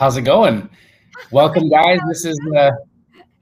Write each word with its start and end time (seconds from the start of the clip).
How's 0.00 0.16
it 0.16 0.22
going? 0.22 0.66
Welcome, 1.30 1.68
guys. 1.68 1.98
This 2.08 2.24
is 2.24 2.40
uh, 2.56 2.70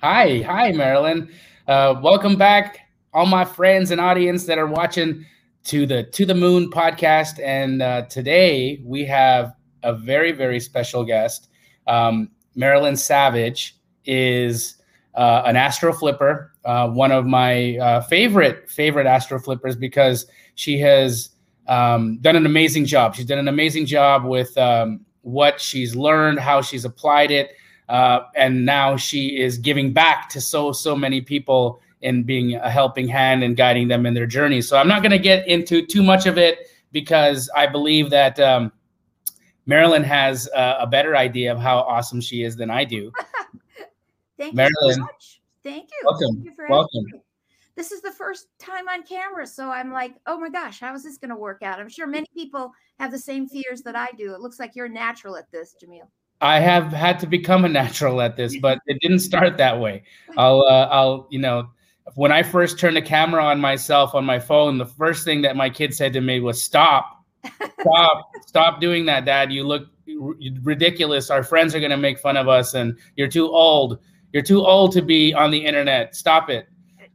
hi, 0.02 0.40
hi, 0.40 0.72
Marilyn. 0.72 1.30
Uh, 1.68 2.00
welcome 2.02 2.34
back, 2.34 2.80
all 3.14 3.26
my 3.26 3.44
friends 3.44 3.92
and 3.92 4.00
audience 4.00 4.44
that 4.46 4.58
are 4.58 4.66
watching 4.66 5.24
to 5.66 5.86
the 5.86 6.02
To 6.02 6.26
the 6.26 6.34
Moon 6.34 6.68
podcast. 6.68 7.40
And 7.40 7.80
uh, 7.80 8.06
today 8.06 8.82
we 8.84 9.04
have 9.04 9.54
a 9.84 9.94
very, 9.94 10.32
very 10.32 10.58
special 10.58 11.04
guest. 11.04 11.48
Um, 11.86 12.28
Marilyn 12.56 12.96
Savage 12.96 13.76
is 14.04 14.82
uh, 15.14 15.42
an 15.46 15.54
astro 15.54 15.92
flipper, 15.92 16.54
uh, 16.64 16.88
one 16.88 17.12
of 17.12 17.24
my 17.24 17.76
uh, 17.76 18.00
favorite 18.00 18.68
favorite 18.68 19.06
astro 19.06 19.38
flippers 19.38 19.76
because 19.76 20.26
she 20.56 20.80
has 20.80 21.30
um, 21.68 22.18
done 22.20 22.34
an 22.34 22.46
amazing 22.46 22.84
job. 22.84 23.14
She's 23.14 23.26
done 23.26 23.38
an 23.38 23.46
amazing 23.46 23.86
job 23.86 24.24
with 24.24 24.58
um, 24.58 25.04
what 25.22 25.60
she's 25.60 25.94
learned, 25.94 26.38
how 26.38 26.62
she's 26.62 26.84
applied 26.84 27.30
it, 27.30 27.52
uh, 27.88 28.20
and 28.36 28.64
now 28.64 28.96
she 28.96 29.40
is 29.40 29.58
giving 29.58 29.92
back 29.92 30.28
to 30.30 30.40
so 30.40 30.72
so 30.72 30.94
many 30.94 31.20
people 31.20 31.80
in 32.02 32.22
being 32.22 32.54
a 32.54 32.70
helping 32.70 33.08
hand 33.08 33.42
and 33.42 33.56
guiding 33.56 33.88
them 33.88 34.06
in 34.06 34.14
their 34.14 34.26
journey. 34.26 34.60
So 34.60 34.76
I'm 34.76 34.88
not 34.88 35.02
going 35.02 35.12
to 35.12 35.18
get 35.18 35.46
into 35.48 35.84
too 35.84 36.02
much 36.02 36.26
of 36.26 36.38
it 36.38 36.70
because 36.92 37.50
I 37.56 37.66
believe 37.66 38.10
that 38.10 38.38
um, 38.38 38.72
Marilyn 39.66 40.04
has 40.04 40.48
uh, 40.54 40.76
a 40.78 40.86
better 40.86 41.16
idea 41.16 41.52
of 41.52 41.58
how 41.58 41.78
awesome 41.78 42.20
she 42.20 42.42
is 42.42 42.56
than 42.56 42.70
I 42.70 42.84
do. 42.84 43.12
Thank 44.38 44.54
Marilyn, 44.54 44.72
you 44.82 44.92
so 44.94 45.00
much. 45.00 45.40
Thank 45.64 45.90
you. 45.90 46.06
Welcome. 46.06 46.42
Thank 46.44 46.58
you 46.58 46.66
welcome. 46.68 47.22
This 47.78 47.92
is 47.92 48.02
the 48.02 48.10
first 48.10 48.48
time 48.58 48.88
on 48.88 49.04
camera, 49.04 49.46
so 49.46 49.70
I'm 49.70 49.92
like, 49.92 50.16
oh 50.26 50.36
my 50.36 50.48
gosh, 50.48 50.80
how 50.80 50.92
is 50.96 51.04
this 51.04 51.16
going 51.16 51.28
to 51.28 51.36
work 51.36 51.62
out? 51.62 51.78
I'm 51.78 51.88
sure 51.88 52.08
many 52.08 52.26
people 52.34 52.72
have 52.98 53.12
the 53.12 53.18
same 53.20 53.46
fears 53.46 53.82
that 53.82 53.94
I 53.94 54.08
do. 54.18 54.34
It 54.34 54.40
looks 54.40 54.58
like 54.58 54.74
you're 54.74 54.88
natural 54.88 55.36
at 55.36 55.48
this, 55.52 55.76
Jamil. 55.80 56.08
I 56.40 56.58
have 56.58 56.92
had 56.92 57.20
to 57.20 57.28
become 57.28 57.64
a 57.64 57.68
natural 57.68 58.20
at 58.20 58.36
this, 58.36 58.58
but 58.58 58.80
it 58.86 58.98
didn't 59.00 59.20
start 59.20 59.56
that 59.58 59.78
way. 59.78 60.02
I'll, 60.36 60.62
uh, 60.62 60.88
I'll, 60.90 61.28
you 61.30 61.38
know, 61.38 61.70
when 62.16 62.32
I 62.32 62.42
first 62.42 62.80
turned 62.80 62.96
the 62.96 63.02
camera 63.02 63.44
on 63.44 63.60
myself 63.60 64.12
on 64.12 64.24
my 64.24 64.40
phone, 64.40 64.78
the 64.78 64.86
first 64.86 65.24
thing 65.24 65.40
that 65.42 65.54
my 65.54 65.70
kid 65.70 65.94
said 65.94 66.12
to 66.14 66.20
me 66.20 66.40
was, 66.40 66.60
"Stop, 66.60 67.24
stop, 67.78 68.30
stop 68.44 68.80
doing 68.80 69.06
that, 69.06 69.24
Dad. 69.24 69.52
You 69.52 69.62
look 69.62 69.86
ridiculous. 70.62 71.30
Our 71.30 71.44
friends 71.44 71.76
are 71.76 71.78
going 71.78 71.92
to 71.92 71.96
make 71.96 72.18
fun 72.18 72.36
of 72.36 72.48
us, 72.48 72.74
and 72.74 72.98
you're 73.14 73.28
too 73.28 73.48
old. 73.48 74.00
You're 74.32 74.42
too 74.42 74.66
old 74.66 74.90
to 74.94 75.02
be 75.02 75.32
on 75.32 75.52
the 75.52 75.64
internet. 75.64 76.16
Stop 76.16 76.50
it." 76.50 76.66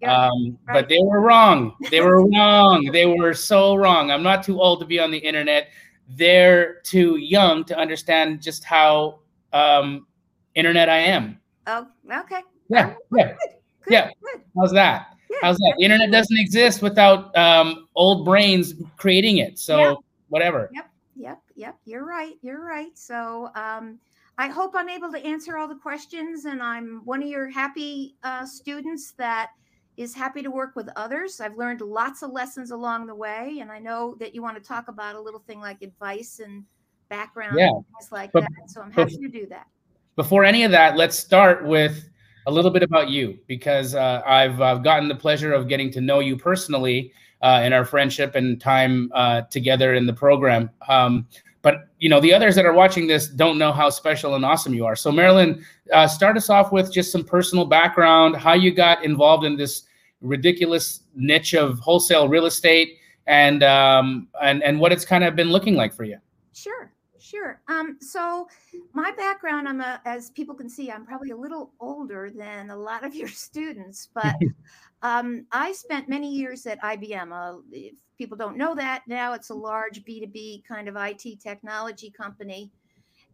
Um, 0.05 0.58
right. 0.67 0.73
But 0.73 0.89
they 0.89 0.99
were 1.02 1.22
wrong. 1.22 1.75
They 1.91 2.02
were 2.02 2.27
wrong. 2.27 2.89
They 2.91 3.05
were 3.05 3.33
so 3.33 3.75
wrong. 3.75 4.11
I'm 4.11 4.23
not 4.23 4.44
too 4.44 4.61
old 4.61 4.80
to 4.81 4.86
be 4.86 4.99
on 4.99 5.11
the 5.11 5.17
internet. 5.17 5.69
They're 6.09 6.81
too 6.81 7.17
young 7.17 7.63
to 7.66 7.77
understand 7.77 8.41
just 8.41 8.64
how 8.64 9.19
um, 9.53 10.08
internet 10.55 10.89
I 10.89 10.97
am. 10.97 11.39
Oh, 11.67 11.88
okay. 12.11 12.41
Yeah, 12.69 12.94
yeah, 13.16 13.27
good, 13.27 13.38
good, 13.83 13.94
yeah. 13.94 14.09
Good. 14.21 14.41
How's 14.58 14.71
that? 14.71 15.08
How's 15.41 15.58
that? 15.58 15.75
The 15.77 15.83
internet 15.83 16.11
doesn't 16.11 16.38
exist 16.38 16.81
without 16.81 17.36
um, 17.38 17.88
old 17.95 18.25
brains 18.25 18.75
creating 18.97 19.38
it. 19.38 19.59
So 19.59 19.80
yeah. 19.80 19.95
whatever. 20.30 20.69
Yep, 20.73 20.89
yep, 21.16 21.41
yep. 21.55 21.77
You're 21.86 22.05
right. 22.05 22.33
You're 22.41 22.64
right. 22.64 22.97
So 22.97 23.49
um, 23.55 23.99
I 24.38 24.47
hope 24.47 24.73
I'm 24.75 24.89
able 24.89 25.11
to 25.11 25.23
answer 25.25 25.58
all 25.58 25.67
the 25.67 25.75
questions, 25.75 26.45
and 26.45 26.61
I'm 26.61 27.02
one 27.05 27.21
of 27.21 27.30
your 27.30 27.49
happy 27.49 28.16
uh, 28.23 28.45
students 28.45 29.11
that 29.17 29.52
is 29.97 30.13
happy 30.13 30.41
to 30.41 30.49
work 30.49 30.75
with 30.75 30.89
others. 30.95 31.39
I've 31.39 31.58
learned 31.58 31.81
lots 31.81 32.23
of 32.23 32.31
lessons 32.31 32.72
along 32.72 33.08
the 33.08 33.16
way, 33.16 33.59
and 33.61 33.72
I 33.72 33.80
know 33.80 34.15
that 34.20 34.33
you 34.33 34.42
want 34.42 34.58
to 34.58 34.64
talk 34.64 34.87
about 34.87 35.15
a 35.15 35.21
little 35.21 35.39
thing 35.42 35.59
like 35.59 35.81
advice 35.81 36.39
and 36.43 36.64
background 37.09 37.58
yeah. 37.58 37.67
and 37.67 37.86
things 37.86 38.11
like 38.11 38.32
but, 38.32 38.42
that. 38.42 38.70
So 38.70 38.82
I'm 38.82 38.92
happy 38.92 39.17
to 39.17 39.27
do 39.27 39.45
that. 39.48 39.67
Before 40.15 40.43
any 40.43 40.64
of 40.64 40.71
that, 40.71 40.98
let's 40.98 41.17
start 41.17 41.65
with 41.65 42.09
a 42.48 42.52
little 42.52 42.71
bit 42.71 42.83
about 42.83 43.09
you 43.09 43.37
because 43.48 43.95
uh, 43.95 44.21
I've 44.26 44.59
uh, 44.59 44.76
gotten 44.76 45.08
the 45.08 45.15
pleasure 45.15 45.53
of 45.53 45.67
getting 45.67 45.92
to 45.92 46.02
know 46.02 46.20
you 46.20 46.37
personally 46.37 47.14
uh, 47.42 47.61
in 47.64 47.73
our 47.73 47.86
friendship 47.86 48.36
and 48.36 48.59
time 48.59 49.11
uh, 49.14 49.42
together 49.43 49.93
in 49.93 50.05
the 50.05 50.14
program. 50.14 50.70
Um, 50.87 51.27
but 51.64 51.88
you 51.98 52.10
know 52.10 52.20
the 52.20 52.32
others 52.32 52.54
that 52.56 52.66
are 52.66 52.74
watching 52.74 53.08
this 53.08 53.28
don't 53.28 53.58
know 53.58 53.72
how 53.72 53.90
special 53.90 54.36
and 54.36 54.46
awesome 54.46 54.74
you 54.74 54.86
are. 54.86 54.96
So 54.96 55.12
Marilyn, 55.12 55.66
uh, 55.92 56.08
start 56.08 56.38
us 56.38 56.50
off 56.52 56.72
with 56.72 56.94
just 56.94 57.12
some 57.12 57.24
personal 57.24 57.66
background, 57.66 58.36
how 58.36 58.54
you 58.54 58.72
got 58.72 59.04
involved 59.04 59.46
in 59.46 59.58
this 59.58 59.84
ridiculous 60.22 61.02
niche 61.16 61.56
of 61.56 61.80
wholesale 61.80 62.28
real 62.28 62.46
estate, 62.46 62.98
and 63.26 63.64
um, 63.64 64.28
and 64.42 64.62
and 64.62 64.80
what 64.80 64.92
it's 64.92 65.06
kind 65.06 65.24
of 65.24 65.36
been 65.36 65.50
looking 65.50 65.76
like 65.76 65.94
for 65.94 66.04
you. 66.04 66.18
Sure. 66.54 66.92
Sure. 67.20 67.62
Um, 67.70 67.98
so 68.02 68.50
my 68.92 69.12
background, 69.12 69.68
I'm 69.68 69.80
a, 69.80 70.02
as 70.04 70.30
people 70.32 70.54
can 70.54 70.68
see, 70.70 70.92
I'm 70.92 71.06
probably 71.06 71.30
a 71.30 71.38
little 71.38 71.72
older 71.80 72.30
than 72.30 72.70
a 72.70 72.76
lot 72.76 73.06
of 73.06 73.16
your 73.16 73.28
students, 73.48 74.10
but 74.14 74.36
um, 75.02 75.45
I 75.54 75.72
spent 75.72 76.10
many 76.10 76.30
years 76.30 76.68
at 76.68 76.82
IBM. 76.82 77.64
If 77.72 77.94
people 78.23 78.38
don't 78.38 78.56
know 78.56 78.73
that 78.73 79.04
now, 79.06 79.34
it's 79.34 79.50
a 79.50 79.54
large 79.54 80.06
B2B 80.06 80.64
kind 80.64 80.88
of 80.88 80.95
IT 80.95 81.42
technology 81.42 82.10
company. 82.10 82.72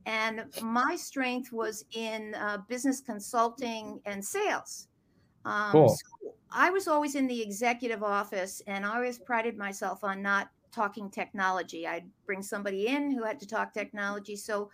And 0.07 0.45
my 0.63 0.95
strength 0.95 1.51
was 1.51 1.85
in 1.93 2.33
uh, 2.33 2.57
business 2.67 2.99
consulting 2.99 4.01
and 4.05 4.25
sales. 4.25 4.87
Um, 5.45 5.71
cool. 5.71 5.89
So 5.89 6.33
I 6.51 6.71
was 6.71 6.87
always 6.87 7.13
in 7.13 7.27
the 7.27 7.39
executive 7.39 8.01
office, 8.01 8.63
and 8.65 8.83
I 8.83 8.95
always 8.95 9.19
prided 9.19 9.57
myself 9.57 10.03
on 10.03 10.23
not 10.23 10.49
talking 10.71 11.11
technology. 11.11 11.85
I'd 11.85 12.09
bring 12.25 12.41
somebody 12.41 12.87
in 12.87 13.11
who 13.11 13.23
had 13.23 13.39
to 13.41 13.47
talk 13.47 13.71
technology. 13.71 14.35
So 14.35 14.71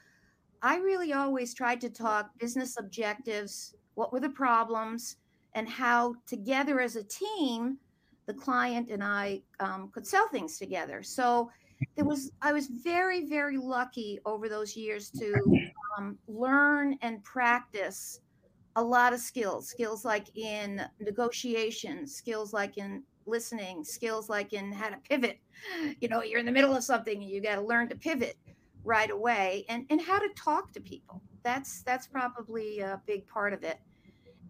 I 0.62 0.78
really 0.78 1.12
always 1.12 1.54
tried 1.54 1.81
to 1.81 1.90
talk 1.90 2.30
business 2.40 2.78
objectives, 2.80 3.75
what 3.96 4.14
were 4.14 4.22
the 4.22 4.30
problems, 4.30 5.18
and 5.56 5.68
how 5.68 6.16
together 6.25 6.80
as 6.80 6.96
a 6.96 7.04
team, 7.04 7.80
the 8.25 8.34
client 8.34 8.90
and 8.90 9.03
I 9.03 9.41
um, 9.59 9.90
could 9.94 10.06
sell 10.06 10.28
things 10.30 10.58
together. 10.58 11.03
So 11.03 11.50
it 11.97 12.03
was 12.03 12.31
I 12.41 12.53
was 12.53 12.68
very 12.68 13.28
very 13.28 13.58
lucky 13.58 14.19
over 14.25 14.47
those 14.47 14.75
years 14.75 15.09
to 15.12 15.36
um, 15.97 16.18
learn 16.28 16.97
and 17.02 17.24
practice 17.24 18.22
a 18.78 18.84
lot 18.84 19.13
of 19.13 19.19
skills 19.19 19.69
skills 19.69 20.06
like 20.06 20.36
in 20.38 20.81
negotiation 21.00 22.08
skills 22.08 22.53
like 22.53 22.78
in 22.78 23.03
listening 23.25 23.84
skills 23.84 24.30
like 24.30 24.53
in 24.53 24.72
how 24.72 24.90
to 24.90 24.97
pivot. 25.09 25.40
You 26.00 26.09
know 26.09 26.22
you're 26.22 26.40
in 26.40 26.46
the 26.46 26.52
middle 26.52 26.75
of 26.75 26.84
something 26.84 27.22
and 27.22 27.30
you 27.30 27.42
got 27.42 27.56
to 27.56 27.62
learn 27.62 27.90
to 27.90 27.96
pivot 27.96 28.38
right 28.84 29.09
away 29.09 29.66
and 29.69 29.86
and 29.90 30.00
how 30.02 30.19
to 30.19 30.30
talk 30.36 30.72
to 30.74 30.81
people. 30.81 31.22
That's 31.44 31.81
that's 31.84 32.07
probably 32.07 32.80
a 32.80 33.02
big 33.06 33.28
part 33.28 33.53
of 33.53 33.63
it 33.63 33.80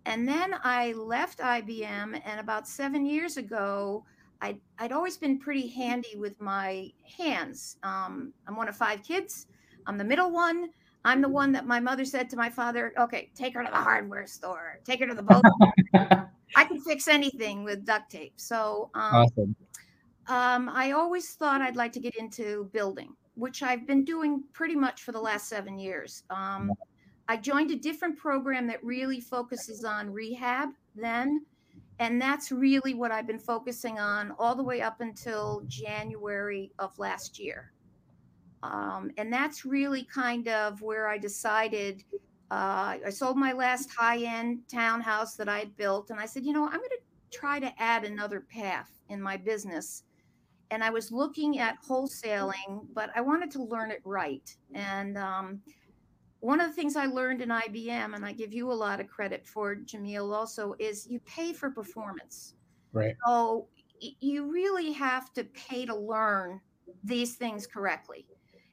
and 0.06 0.28
then 0.28 0.56
i 0.64 0.94
left 0.94 1.40
ibm 1.40 2.20
and 2.26 2.40
about 2.40 2.68
seven 2.68 3.06
years 3.06 3.38
ago 3.38 4.04
I'd, 4.42 4.60
I'd 4.78 4.92
always 4.92 5.18
been 5.18 5.40
pretty 5.40 5.68
handy 5.68 6.16
with 6.18 6.40
my 6.42 6.92
hands 7.18 7.78
um, 7.84 8.34
i'm 8.48 8.56
one 8.56 8.68
of 8.68 8.76
five 8.76 9.04
kids 9.04 9.48
i'm 9.88 9.98
the 9.98 10.04
middle 10.04 10.32
one 10.32 10.70
i'm 11.06 11.22
the 11.22 11.30
one 11.30 11.52
that 11.54 11.66
my 11.66 11.80
mother 11.80 12.06
said 12.06 12.30
to 12.32 12.36
my 12.36 12.50
father 12.50 12.94
okay 13.00 13.30
take 13.36 13.54
her 13.54 13.64
to 13.64 13.70
the 13.72 13.78
hardware 13.78 14.28
store 14.28 14.80
take 14.84 15.00
her 15.00 15.08
to 15.08 15.16
the 15.16 15.24
boat 15.24 15.44
I 16.56 16.64
can 16.64 16.80
fix 16.80 17.08
anything 17.08 17.64
with 17.64 17.86
duct 17.86 18.10
tape. 18.12 18.34
So 18.38 18.90
um, 18.94 19.16
awesome. 19.16 19.56
Um, 20.28 20.70
I 20.70 20.92
always 20.92 21.34
thought 21.34 21.62
I'd 21.62 21.76
like 21.76 21.92
to 21.94 22.00
get 22.00 22.16
into 22.16 22.70
building, 22.74 23.14
which 23.36 23.62
I've 23.62 23.86
been 23.86 24.04
doing 24.04 24.44
pretty 24.54 24.76
much 24.76 25.04
for 25.04 25.12
the 25.12 25.20
last 25.20 25.48
seven 25.48 25.78
years. 25.78 26.24
Um, 26.30 26.72
I 27.28 27.38
joined 27.38 27.72
a 27.72 27.76
different 27.76 28.18
program 28.18 28.68
that 28.68 28.84
really 28.84 29.20
focuses 29.20 29.84
on 29.84 30.12
rehab 30.12 30.70
then. 30.96 31.46
And 32.00 32.22
that's 32.22 32.52
really 32.52 32.94
what 32.94 33.12
I've 33.12 33.28
been 33.28 33.40
focusing 33.40 34.00
on 34.00 34.34
all 34.38 34.56
the 34.56 34.64
way 34.64 34.82
up 34.82 35.00
until 35.00 35.64
January 35.68 36.72
of 36.78 36.98
last 37.00 37.40
year. 37.40 37.72
Um, 38.64 39.12
and 39.18 39.32
that's 39.32 39.66
really 39.66 40.04
kind 40.04 40.48
of 40.48 40.82
where 40.82 41.08
I 41.08 41.18
decided 41.18 42.04
uh, 42.52 42.98
I 43.06 43.10
sold 43.10 43.38
my 43.38 43.54
last 43.54 43.90
high 43.92 44.20
end 44.20 44.60
townhouse 44.68 45.36
that 45.36 45.50
I 45.50 45.60
had 45.60 45.76
built. 45.78 46.12
And 46.12 46.20
I 46.20 46.26
said, 46.26 46.46
you 46.46 46.54
know, 46.54 46.66
I'm 46.66 46.78
going 46.78 46.90
to 46.90 47.38
try 47.38 47.60
to 47.60 47.72
add 47.82 48.06
another 48.06 48.42
path 48.42 48.92
in 49.10 49.22
my 49.22 49.36
business. 49.36 50.04
And 50.72 50.84
I 50.84 50.90
was 50.90 51.12
looking 51.12 51.60
at 51.60 51.78
wholesaling, 51.84 52.88
but 52.94 53.10
I 53.16 53.22
wanted 53.22 53.52
to 53.52 53.64
learn 53.64 53.92
it 53.92 54.02
right. 54.04 54.56
And 54.74 55.18
um, 55.18 55.62
one 56.46 56.62
of 56.62 56.68
the 56.68 56.74
things 56.74 56.96
I 56.96 57.06
learned 57.06 57.42
in 57.42 57.50
IBM, 57.50 58.16
and 58.16 58.26
I 58.26 58.32
give 58.32 58.54
you 58.54 58.72
a 58.72 58.74
lot 58.74 59.00
of 59.00 59.08
credit 59.08 59.46
for, 59.46 59.76
Jamil, 59.76 60.34
also, 60.34 60.76
is 60.80 61.08
you 61.08 61.20
pay 61.22 61.54
for 61.54 61.70
performance. 61.70 62.56
Right. 62.94 63.16
So 63.26 63.68
you 64.00 64.52
really 64.52 64.92
have 64.92 65.34
to 65.34 65.44
pay 65.46 65.86
to 65.86 65.96
learn 65.96 66.62
these 67.04 67.36
things 67.36 67.66
correctly 67.66 68.26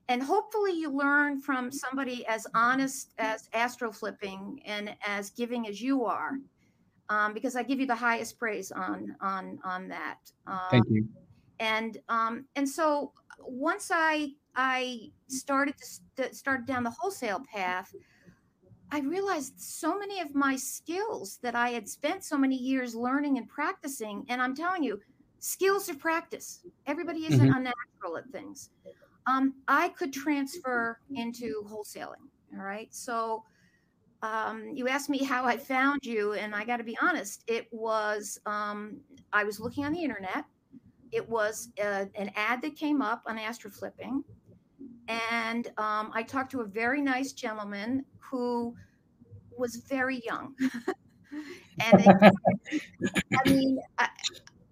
and 0.09 0.23
hopefully 0.23 0.73
you 0.73 0.91
learn 0.91 1.41
from 1.41 1.71
somebody 1.71 2.27
as 2.27 2.47
honest 2.55 3.15
as 3.19 3.49
astro 3.53 3.91
flipping 3.91 4.61
and 4.67 4.95
as 5.07 5.31
giving 5.31 5.67
as 5.67 5.81
you 5.81 6.05
are 6.05 6.33
um, 7.09 7.33
because 7.33 7.57
i 7.57 7.63
give 7.63 7.81
you 7.81 7.87
the 7.87 7.95
highest 7.95 8.39
praise 8.39 8.71
on 8.73 9.17
on 9.21 9.59
on 9.65 9.89
that 9.89 10.19
um, 10.47 10.61
thank 10.71 10.87
you 10.91 11.07
and 11.61 11.99
um, 12.09 12.45
and 12.57 12.69
so 12.69 13.13
once 13.39 13.91
i 13.93 14.29
I 14.55 15.11
started 15.29 15.75
to 16.17 16.35
start 16.35 16.67
down 16.67 16.83
the 16.83 16.91
wholesale 16.91 17.43
path, 17.53 17.93
I 18.93 19.01
realized 19.01 19.59
so 19.59 19.99
many 19.99 20.21
of 20.21 20.35
my 20.35 20.55
skills 20.55 21.39
that 21.43 21.55
I 21.55 21.71
had 21.71 21.89
spent 21.89 22.25
so 22.25 22.37
many 22.37 22.57
years 22.57 22.95
learning 22.95 23.39
and 23.39 23.49
practicing. 23.49 24.27
And 24.29 24.43
I'm 24.43 24.55
telling 24.55 24.83
you, 24.83 25.01
skills 25.39 25.89
of 25.89 25.99
practice. 25.99 26.61
Everybody 26.87 27.25
isn't 27.25 27.41
mm-hmm. 27.41 27.57
unnatural 27.57 28.19
at 28.19 28.29
things. 28.31 28.69
Um, 29.27 29.55
I 29.67 29.89
could 29.89 30.13
transfer 30.13 31.01
into 31.15 31.65
wholesaling. 31.67 32.29
All 32.55 32.65
right. 32.65 32.93
So 32.95 33.45
um, 34.21 34.69
you 34.75 34.89
asked 34.89 35.09
me 35.09 35.25
how 35.25 35.47
I 35.47 35.57
found 35.57 36.05
you, 36.05 36.35
and 36.35 36.55
I 36.55 36.63
got 36.65 36.77
to 36.77 36.85
be 36.85 36.97
honest, 37.01 37.45
it 37.47 37.69
was 37.73 38.39
um, 38.45 38.99
I 39.33 39.43
was 39.43 39.59
looking 39.59 39.87
on 39.87 39.93
the 39.93 40.03
internet. 40.03 40.45
It 41.13 41.27
was 41.27 41.71
a, 41.79 41.87
uh, 41.87 42.05
an 42.15 42.31
ad 42.37 42.61
that 42.61 42.77
came 42.77 43.01
up 43.01 43.23
on 43.27 43.39
Astro 43.39 43.71
Flipping, 43.71 44.23
and 45.09 45.67
um, 45.79 46.11
I 46.15 46.23
talked 46.23 46.51
to 46.53 46.61
a 46.61 46.67
very 46.67 47.01
nice 47.01 47.33
gentleman 47.33 48.05
who 48.19 48.75
was 49.57 49.77
very 49.77 50.23
young. 50.25 50.55
and 51.81 52.01
it, 52.01 52.81
I 53.45 53.49
mean, 53.49 53.79
I, 53.99 54.09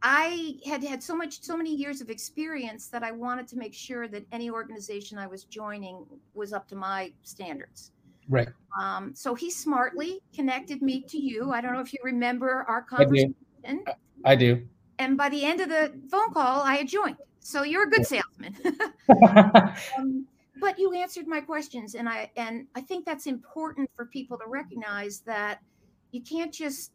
I 0.03 0.55
had 0.65 0.83
had 0.83 1.03
so 1.03 1.15
much, 1.15 1.43
so 1.43 1.57
many 1.57 1.75
years 1.75 2.01
of 2.01 2.11
experience 2.11 2.89
that 2.89 3.03
I 3.03 3.13
wanted 3.13 3.47
to 3.49 3.57
make 3.57 3.75
sure 3.75 4.09
that 4.09 4.25
any 4.33 4.51
organization 4.51 5.19
I 5.19 5.27
was 5.27 5.45
joining 5.45 6.07
was 6.35 6.53
up 6.53 6.69
to 6.69 6.77
my 6.77 7.13
standards. 7.23 7.93
Right. 8.29 8.49
Um, 8.81 9.13
so 9.15 9.35
he 9.35 9.51
smartly 9.51 10.21
connected 10.35 10.83
me 10.83 11.03
to 11.09 11.19
you. 11.19 11.51
I 11.51 11.61
don't 11.61 11.73
know 11.75 11.81
if 11.81 11.93
you 11.93 11.99
remember 12.05 12.65
our 12.69 12.83
conversation. 12.83 13.35
I 13.67 13.73
do. 13.73 13.83
I 14.25 14.37
do. 14.37 14.69
And 14.99 15.17
by 15.17 15.29
the 15.29 15.45
end 15.45 15.61
of 15.61 15.69
the 15.69 15.93
phone 16.11 16.33
call, 16.33 16.61
I 16.61 16.77
had 16.77 16.89
joined. 16.89 17.17
So 17.41 17.63
you're 17.63 17.85
a 17.89 17.91
good 17.91 18.07
salesman. 18.07 18.57
um, 19.99 20.27
but 20.61 20.79
you 20.79 20.93
answered 20.93 21.27
my 21.27 21.41
questions, 21.41 21.95
and 21.95 22.09
I 22.09 22.31
and 22.37 22.67
I 22.75 22.81
think 22.83 23.05
that's 23.07 23.27
important 23.27 23.91
for 23.95 24.07
people 24.07 24.39
to 24.39 24.45
recognize 24.47 25.21
that 25.21 25.61
you 26.13 26.21
can't 26.21 26.53
just 26.53 26.93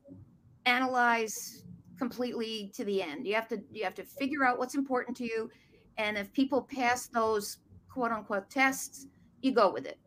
analyze 0.66 1.64
completely 1.98 2.72
to 2.76 2.84
the 2.86 3.02
end. 3.02 3.26
You 3.26 3.36
have 3.36 3.48
to 3.50 3.62
you 3.72 3.84
have 3.84 3.96
to 3.96 4.04
figure 4.04 4.46
out 4.46 4.60
what's 4.60 4.76
important 4.76 5.18
to 5.18 5.26
you, 5.26 5.50
and 5.98 6.18
if 6.18 6.32
people 6.32 6.62
pass 6.62 7.08
those 7.08 7.58
quote 7.90 8.12
unquote 8.12 8.50
tests, 8.50 9.08
you 9.42 9.52
go 9.52 9.72
with 9.72 9.86
it. 9.86 9.98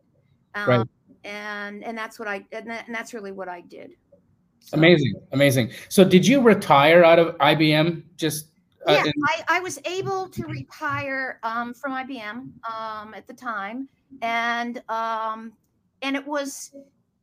Um, 0.55 0.69
right 0.69 0.87
and 1.23 1.83
and 1.83 1.97
that's 1.97 2.19
what 2.19 2.27
I 2.27 2.45
and, 2.51 2.69
that, 2.69 2.87
and 2.87 2.95
that's 2.95 3.13
really 3.13 3.31
what 3.31 3.47
I 3.47 3.61
did. 3.61 3.91
So, 4.61 4.77
amazing, 4.77 5.13
amazing. 5.31 5.71
So 5.89 6.03
did 6.03 6.27
you 6.27 6.41
retire 6.41 7.03
out 7.03 7.19
of 7.19 7.37
IBM? 7.37 8.03
Just 8.17 8.48
yeah, 8.87 9.05
in- 9.05 9.13
I, 9.25 9.43
I 9.47 9.59
was 9.59 9.79
able 9.85 10.29
to 10.29 10.45
retire 10.45 11.39
um, 11.43 11.73
from 11.73 11.93
IBM 11.93 12.49
um, 12.69 13.13
at 13.13 13.27
the 13.27 13.33
time, 13.33 13.89
and 14.21 14.81
um, 14.89 15.53
and 16.01 16.15
it 16.15 16.25
was 16.25 16.71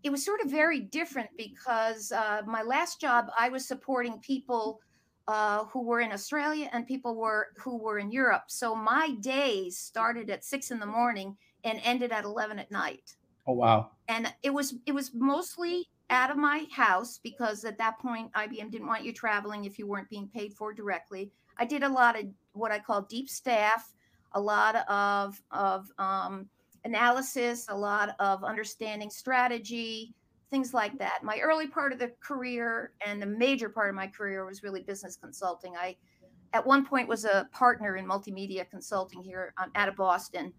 it 0.02 0.10
was 0.10 0.24
sort 0.24 0.40
of 0.40 0.50
very 0.50 0.80
different 0.80 1.30
because 1.36 2.12
uh, 2.12 2.42
my 2.46 2.62
last 2.62 3.00
job 3.00 3.30
I 3.38 3.48
was 3.48 3.66
supporting 3.66 4.18
people 4.20 4.80
uh, 5.28 5.64
who 5.64 5.82
were 5.82 6.00
in 6.00 6.12
Australia 6.12 6.68
and 6.72 6.86
people 6.86 7.16
were 7.16 7.48
who 7.56 7.76
were 7.76 7.98
in 7.98 8.12
Europe. 8.12 8.44
So 8.46 8.74
my 8.74 9.14
days 9.20 9.78
started 9.78 10.30
at 10.30 10.44
six 10.44 10.70
in 10.70 10.78
the 10.78 10.86
morning 10.86 11.36
and 11.64 11.80
ended 11.84 12.12
at 12.12 12.24
eleven 12.24 12.58
at 12.58 12.70
night. 12.70 13.16
Oh 13.46 13.54
wow. 13.54 13.90
And 14.08 14.32
it 14.42 14.50
was 14.50 14.74
it 14.86 14.92
was 14.92 15.12
mostly 15.14 15.88
out 16.10 16.30
of 16.30 16.36
my 16.36 16.66
house 16.70 17.18
because 17.22 17.64
at 17.64 17.78
that 17.78 17.98
point 17.98 18.32
IBM 18.34 18.70
didn't 18.70 18.86
want 18.86 19.04
you 19.04 19.12
traveling 19.12 19.64
if 19.64 19.78
you 19.78 19.86
weren't 19.86 20.08
being 20.08 20.28
paid 20.28 20.54
for 20.54 20.72
directly. 20.72 21.32
I 21.58 21.64
did 21.64 21.82
a 21.82 21.88
lot 21.88 22.18
of 22.18 22.26
what 22.52 22.72
I 22.72 22.78
call 22.78 23.02
deep 23.02 23.28
staff, 23.28 23.92
a 24.32 24.40
lot 24.40 24.76
of 24.88 25.40
of 25.50 25.90
um, 25.98 26.48
analysis, 26.84 27.66
a 27.68 27.76
lot 27.76 28.14
of 28.18 28.44
understanding 28.44 29.10
strategy, 29.10 30.14
things 30.50 30.72
like 30.74 30.96
that. 30.98 31.22
My 31.22 31.38
early 31.40 31.66
part 31.66 31.92
of 31.92 31.98
the 31.98 32.12
career 32.20 32.92
and 33.04 33.20
the 33.20 33.26
major 33.26 33.68
part 33.68 33.88
of 33.88 33.94
my 33.94 34.06
career 34.06 34.44
was 34.44 34.62
really 34.62 34.82
business 34.82 35.16
consulting. 35.16 35.74
I 35.76 35.96
at 36.52 36.64
one 36.64 36.86
point 36.86 37.08
was 37.08 37.24
a 37.24 37.48
partner 37.52 37.96
in 37.96 38.06
multimedia 38.06 38.68
consulting 38.70 39.22
here 39.22 39.52
um, 39.58 39.70
out 39.74 39.88
of 39.88 39.96
Boston 39.96 40.52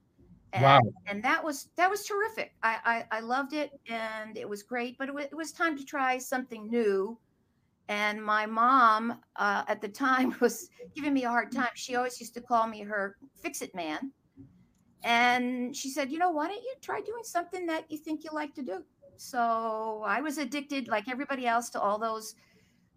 and, 0.54 0.64
wow. 0.64 0.80
and 1.08 1.24
that 1.24 1.44
was 1.44 1.70
that 1.76 1.90
was 1.90 2.06
terrific. 2.06 2.54
I, 2.64 3.06
I, 3.12 3.18
I 3.18 3.20
loved 3.20 3.54
it 3.54 3.72
and 3.90 4.38
it 4.38 4.48
was 4.48 4.64
great, 4.64 4.98
but 4.98 5.06
it, 5.06 5.12
w- 5.12 5.28
it 5.30 5.36
was 5.36 5.52
time 5.52 5.78
to 5.78 5.86
try 5.86 6.18
something 6.18 6.70
new. 6.70 7.18
And 7.90 8.24
my 8.24 8.46
mom 8.46 9.20
uh, 9.38 9.64
at 9.68 9.82
the 9.82 9.88
time 9.88 10.36
was 10.42 10.70
giving 10.96 11.14
me 11.14 11.24
a 11.24 11.30
hard 11.30 11.52
time. 11.52 11.70
She 11.76 11.96
always 11.96 12.20
used 12.20 12.34
to 12.36 12.42
call 12.42 12.68
me 12.68 12.82
her 12.82 13.18
fix 13.42 13.62
it 13.62 13.74
man. 13.76 14.12
And 15.04 15.76
she 15.76 15.90
said, 15.90 16.12
you 16.12 16.20
know, 16.20 16.32
why 16.32 16.48
don't 16.48 16.62
you 16.62 16.74
try 16.82 17.02
doing 17.02 17.24
something 17.24 17.66
that 17.68 17.86
you 17.90 17.98
think 17.98 18.24
you 18.24 18.32
like 18.34 18.54
to 18.56 18.64
do? 18.64 18.84
So 19.18 20.04
I 20.06 20.22
was 20.22 20.38
addicted, 20.38 20.88
like 20.88 21.08
everybody 21.10 21.48
else, 21.48 21.70
to 21.72 21.82
all 21.82 22.00
those, 22.00 22.36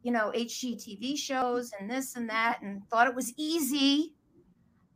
you 0.02 0.12
know, 0.12 0.32
HGTV 0.34 1.16
shows 1.18 1.70
and 1.78 1.90
this 1.90 2.16
and 2.16 2.28
that, 2.28 2.60
and 2.62 2.82
thought 2.90 3.06
it 3.06 3.14
was 3.14 3.32
easy 3.36 4.14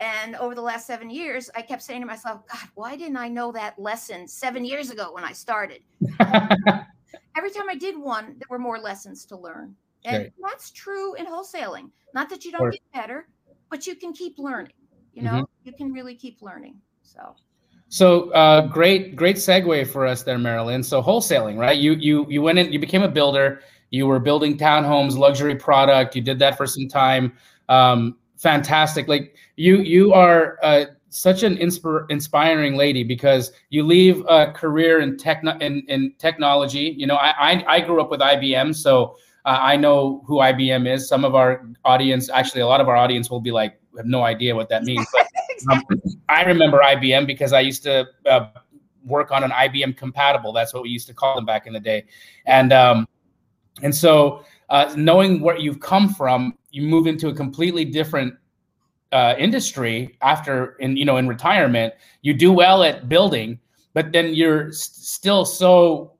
and 0.01 0.37
over 0.37 0.55
the 0.55 0.63
last 0.63 0.87
seven 0.87 1.09
years, 1.09 1.51
I 1.57 1.63
kept 1.63 1.83
saying 1.83 2.01
to 2.01 2.07
myself, 2.07 2.43
God, 2.53 2.69
why 2.75 2.97
didn't 2.97 3.17
I 3.17 3.29
know 3.29 3.53
that 3.53 3.79
lesson 3.79 4.27
seven 4.29 4.65
years 4.65 4.91
ago 4.91 5.13
when 5.13 5.25
I 5.25 5.33
started? 5.33 5.83
Every 7.37 7.51
time 7.51 7.69
I 7.71 7.75
did 7.77 7.99
one, 7.99 8.37
there 8.39 8.49
were 8.51 8.59
more 8.59 8.79
lessons 8.79 9.25
to 9.27 9.37
learn. 9.37 9.77
And 10.05 10.25
okay. 10.25 10.33
that's 10.43 10.71
true 10.71 11.15
in 11.15 11.27
wholesaling. 11.27 11.91
Not 12.15 12.29
that 12.31 12.45
you 12.45 12.53
don't 12.53 12.71
get 12.71 12.81
better, 12.93 13.29
but 13.71 13.87
you 13.87 13.97
can 13.97 14.13
keep 14.13 14.39
learning. 14.39 14.73
You 15.13 15.23
know, 15.23 15.31
mm-hmm. 15.31 15.69
you 15.69 15.73
can 15.73 15.93
really 15.93 16.15
keep 16.15 16.43
learning. 16.43 16.77
So 17.03 17.35
so 17.89 18.31
uh, 18.31 18.67
great, 18.67 19.15
great 19.15 19.37
segue 19.37 19.87
for 19.87 20.07
us 20.07 20.23
there, 20.23 20.39
Marilyn. 20.39 20.83
So 20.83 21.03
wholesaling, 21.03 21.57
right? 21.57 21.79
You 21.79 21.93
you 21.93 22.27
you 22.29 22.43
went 22.43 22.59
in, 22.59 22.73
you 22.73 22.79
became 22.79 23.03
a 23.03 23.09
builder. 23.09 23.61
You 23.91 24.09
were 24.09 24.19
building 24.19 24.59
townhomes, 24.59 25.17
luxury 25.17 25.55
product. 25.55 26.17
You 26.17 26.23
did 26.23 26.41
that 26.41 26.57
for 26.57 26.67
some 26.67 26.89
time. 26.89 27.33
Um, 27.69 28.17
fantastic. 28.37 29.07
Like 29.07 29.37
you, 29.55 29.77
you 29.79 30.13
are 30.13 30.59
uh, 30.65 30.87
such 31.11 31.45
an 31.45 31.57
inspir- 31.59 32.11
inspiring 32.11 32.75
lady 32.75 33.05
because 33.05 33.53
you 33.71 33.85
leave 33.85 34.25
a 34.29 34.51
career 34.51 34.99
in 34.99 35.17
tech 35.17 35.45
in, 35.61 35.85
in 35.87 36.13
technology. 36.19 36.95
You 36.99 37.07
know, 37.07 37.15
I, 37.15 37.53
I, 37.53 37.65
I 37.77 37.81
grew 37.81 38.01
up 38.01 38.11
with 38.11 38.19
IBM, 38.19 38.75
so 38.75 39.17
uh, 39.45 39.59
I 39.61 39.77
know 39.77 40.23
who 40.27 40.39
IBM 40.39 40.93
is. 40.93 41.09
Some 41.09 41.25
of 41.25 41.35
our 41.35 41.67
audience, 41.85 42.31
actually, 42.31 42.63
a 42.63 42.67
lot 42.67 42.81
of 42.81 42.89
our 42.89 42.97
audience 42.97 43.31
will 43.31 43.41
be 43.41 43.51
like, 43.51 43.79
have 43.97 44.07
no 44.07 44.23
idea 44.23 44.55
what 44.55 44.69
that 44.71 44.85
means. 44.85 45.07
But 45.13 45.29
um, 45.71 45.83
I 46.29 46.45
remember 46.45 46.81
IBM 46.81 47.27
because 47.27 47.53
I 47.53 47.61
used 47.61 47.83
to 47.85 48.07
uh, 48.27 48.49
work 49.05 49.31
on 49.31 49.45
an 49.45 49.51
IBM 49.51 49.97
compatible. 49.97 50.53
That's 50.53 50.73
what 50.73 50.83
we 50.83 50.89
used 50.89 51.07
to 51.09 51.15
call 51.15 51.35
them 51.35 51.45
back 51.45 51.67
in 51.67 51.73
the 51.73 51.81
day, 51.81 52.05
and 52.47 52.73
um, 52.73 53.07
and 53.83 53.95
so 53.95 54.45
uh, 54.71 54.93
knowing 54.97 55.41
where 55.41 55.59
you've 55.59 55.81
come 55.81 56.09
from, 56.09 56.57
you 56.71 56.83
move 56.83 57.07
into 57.07 57.29
a 57.29 57.35
completely 57.35 57.85
different 57.85 58.35
uh, 59.13 59.35
industry 59.39 60.17
after 60.23 60.73
in 60.77 60.97
you 60.97 61.05
know 61.05 61.19
in 61.19 61.29
retirement. 61.29 61.95
You 62.23 62.35
do 62.35 62.53
well 62.53 62.83
at 62.83 63.09
building, 63.09 63.61
but 63.93 64.13
then 64.13 64.35
you're 64.35 64.73
st- 64.73 65.05
still 65.05 65.45
so 65.45 66.14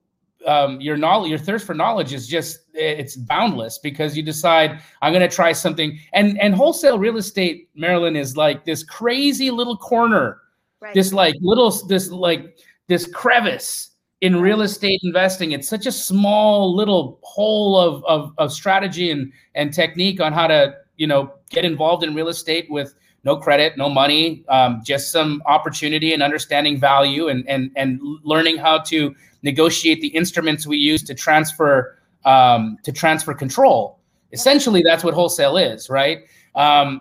um, 0.47 0.81
your 0.81 0.97
knowledge, 0.97 1.31
your 1.31 1.39
thirst 1.39 1.67
for 1.67 1.75
knowledge 1.75 2.13
is 2.13 2.27
just 2.27 2.61
it's 2.75 3.17
boundless 3.17 3.79
because 3.79 4.17
you 4.17 4.23
decide 4.23 4.81
I'm 5.03 5.13
going 5.13 5.29
to 5.29 5.35
try 5.35 5.53
something. 5.53 5.99
And 6.13 6.41
and 6.41 6.55
wholesale 6.55 6.99
real 6.99 7.17
estate, 7.17 7.69
Marilyn, 7.75 8.17
is 8.17 8.37
like 8.37 8.65
this 8.65 8.83
crazy 8.83 9.51
little 9.51 9.77
corner, 9.77 10.41
right. 10.81 10.95
this 10.95 11.13
like 11.13 11.35
little 11.41 11.71
this 11.87 12.11
like 12.11 12.59
this 12.89 13.07
crevice 13.07 13.91
in 14.21 14.41
real 14.41 14.63
estate 14.63 15.01
investing 15.03 15.53
it's 15.53 15.69
such 15.69 15.87
a 15.87 15.93
small 15.93 16.75
little 16.75 17.19
hole 17.23 17.77
of, 17.77 18.03
of, 18.07 18.33
of 18.39 18.53
strategy 18.53 19.11
and, 19.11 19.31
and 19.55 19.75
technique 19.75 20.21
on 20.21 20.33
how 20.33 20.47
to 20.47 20.75
you 20.97 21.07
know 21.07 21.35
get 21.51 21.65
involved 21.65 22.03
in 22.05 22.15
real 22.15 22.29
estate 22.29 22.67
with 22.71 22.95
no 23.25 23.37
credit 23.37 23.77
no 23.77 23.89
money 23.91 24.45
um, 24.49 24.81
just 24.85 25.13
some 25.13 25.43
opportunity 25.47 26.15
and 26.15 26.23
understanding 26.23 26.79
value 26.79 27.29
and, 27.29 27.47
and 27.49 27.71
and 27.77 28.01
learning 28.23 28.57
how 28.57 28.79
to 28.79 29.15
negotiate 29.45 30.01
the 30.01 30.09
instruments 30.09 30.67
we 30.67 30.77
use 30.77 31.03
to 31.05 31.15
transfer 31.15 31.99
um, 32.25 32.77
to 32.83 32.91
transfer 32.91 33.33
control 33.33 34.01
essentially 34.33 34.83
that's 34.83 35.05
what 35.05 35.15
wholesale 35.15 35.57
is 35.57 35.89
right 35.89 36.23
um, 36.57 37.01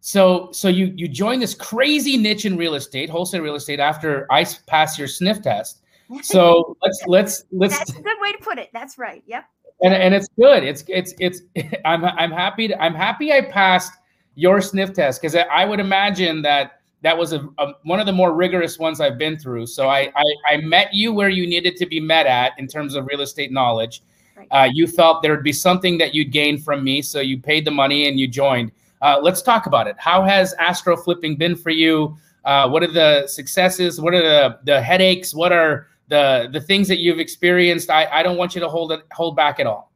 so 0.00 0.48
so 0.52 0.68
you 0.68 0.92
you 0.94 1.08
join 1.08 1.40
this 1.40 1.54
crazy 1.54 2.16
niche 2.16 2.44
in 2.44 2.56
real 2.56 2.74
estate 2.74 3.10
wholesale 3.10 3.42
real 3.42 3.56
estate 3.56 3.80
after 3.80 4.26
i 4.30 4.46
pass 4.66 4.96
your 4.96 5.08
sniff 5.08 5.42
test 5.42 5.82
so 6.22 6.76
let's 6.82 7.02
let's 7.06 7.44
let's. 7.52 7.78
That's 7.78 7.90
a 7.90 8.02
good 8.02 8.16
way 8.20 8.32
to 8.32 8.38
put 8.38 8.58
it. 8.58 8.70
That's 8.72 8.98
right. 8.98 9.22
Yep. 9.26 9.44
And, 9.82 9.94
and 9.94 10.14
it's 10.14 10.28
good. 10.38 10.64
It's 10.64 10.84
it's 10.88 11.14
it's. 11.18 11.42
I'm 11.84 12.04
I'm 12.04 12.30
happy. 12.30 12.68
To, 12.68 12.82
I'm 12.82 12.94
happy 12.94 13.32
I 13.32 13.42
passed 13.42 13.92
your 14.34 14.60
sniff 14.60 14.92
test 14.92 15.20
because 15.20 15.34
I, 15.34 15.42
I, 15.42 15.64
would 15.64 15.80
imagine 15.80 16.42
that 16.42 16.77
that 17.02 17.16
was 17.16 17.32
a, 17.32 17.48
a, 17.58 17.72
one 17.84 18.00
of 18.00 18.06
the 18.06 18.12
more 18.12 18.34
rigorous 18.34 18.78
ones 18.78 19.00
I've 19.00 19.18
been 19.18 19.38
through. 19.38 19.66
So 19.66 19.88
I, 19.88 20.10
I, 20.16 20.24
I 20.48 20.56
met 20.58 20.92
you 20.92 21.12
where 21.12 21.28
you 21.28 21.46
needed 21.46 21.76
to 21.76 21.86
be 21.86 22.00
met 22.00 22.26
at 22.26 22.52
in 22.58 22.66
terms 22.66 22.94
of 22.94 23.06
real 23.06 23.20
estate 23.20 23.52
knowledge. 23.52 24.02
Right. 24.36 24.48
Uh, 24.50 24.68
you 24.72 24.86
felt 24.86 25.22
there 25.22 25.32
would 25.32 25.44
be 25.44 25.52
something 25.52 25.98
that 25.98 26.14
you'd 26.14 26.32
gain 26.32 26.58
from 26.58 26.84
me, 26.84 27.02
so 27.02 27.20
you 27.20 27.38
paid 27.38 27.64
the 27.64 27.70
money 27.70 28.08
and 28.08 28.18
you 28.18 28.28
joined. 28.28 28.72
Uh, 29.00 29.18
let's 29.20 29.42
talk 29.42 29.66
about 29.66 29.86
it. 29.86 29.96
How 29.98 30.22
has 30.22 30.54
Astro 30.54 30.96
flipping 30.96 31.36
been 31.36 31.56
for 31.56 31.70
you? 31.70 32.16
Uh, 32.44 32.68
what 32.68 32.82
are 32.82 32.92
the 32.92 33.26
successes? 33.26 34.00
What 34.00 34.14
are 34.14 34.22
the 34.22 34.58
the 34.64 34.80
headaches? 34.80 35.34
What 35.34 35.52
are 35.52 35.88
the 36.08 36.48
the 36.52 36.60
things 36.60 36.88
that 36.88 36.98
you've 36.98 37.18
experienced? 37.18 37.90
I, 37.90 38.06
I 38.06 38.22
don't 38.22 38.36
want 38.36 38.54
you 38.54 38.60
to 38.60 38.68
hold 38.68 38.92
it 38.92 39.02
hold 39.12 39.36
back 39.36 39.60
at 39.60 39.66
all. 39.66 39.92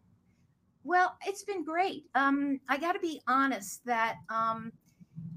Well, 0.85 1.17
it's 1.27 1.45
been 1.45 1.65
great. 1.65 2.05
Um, 2.15 2.61
I 2.69 2.77
got 2.77 2.93
to 2.93 2.99
be 2.99 3.21
honest 3.29 3.85
that 3.87 4.17
um, 4.29 4.73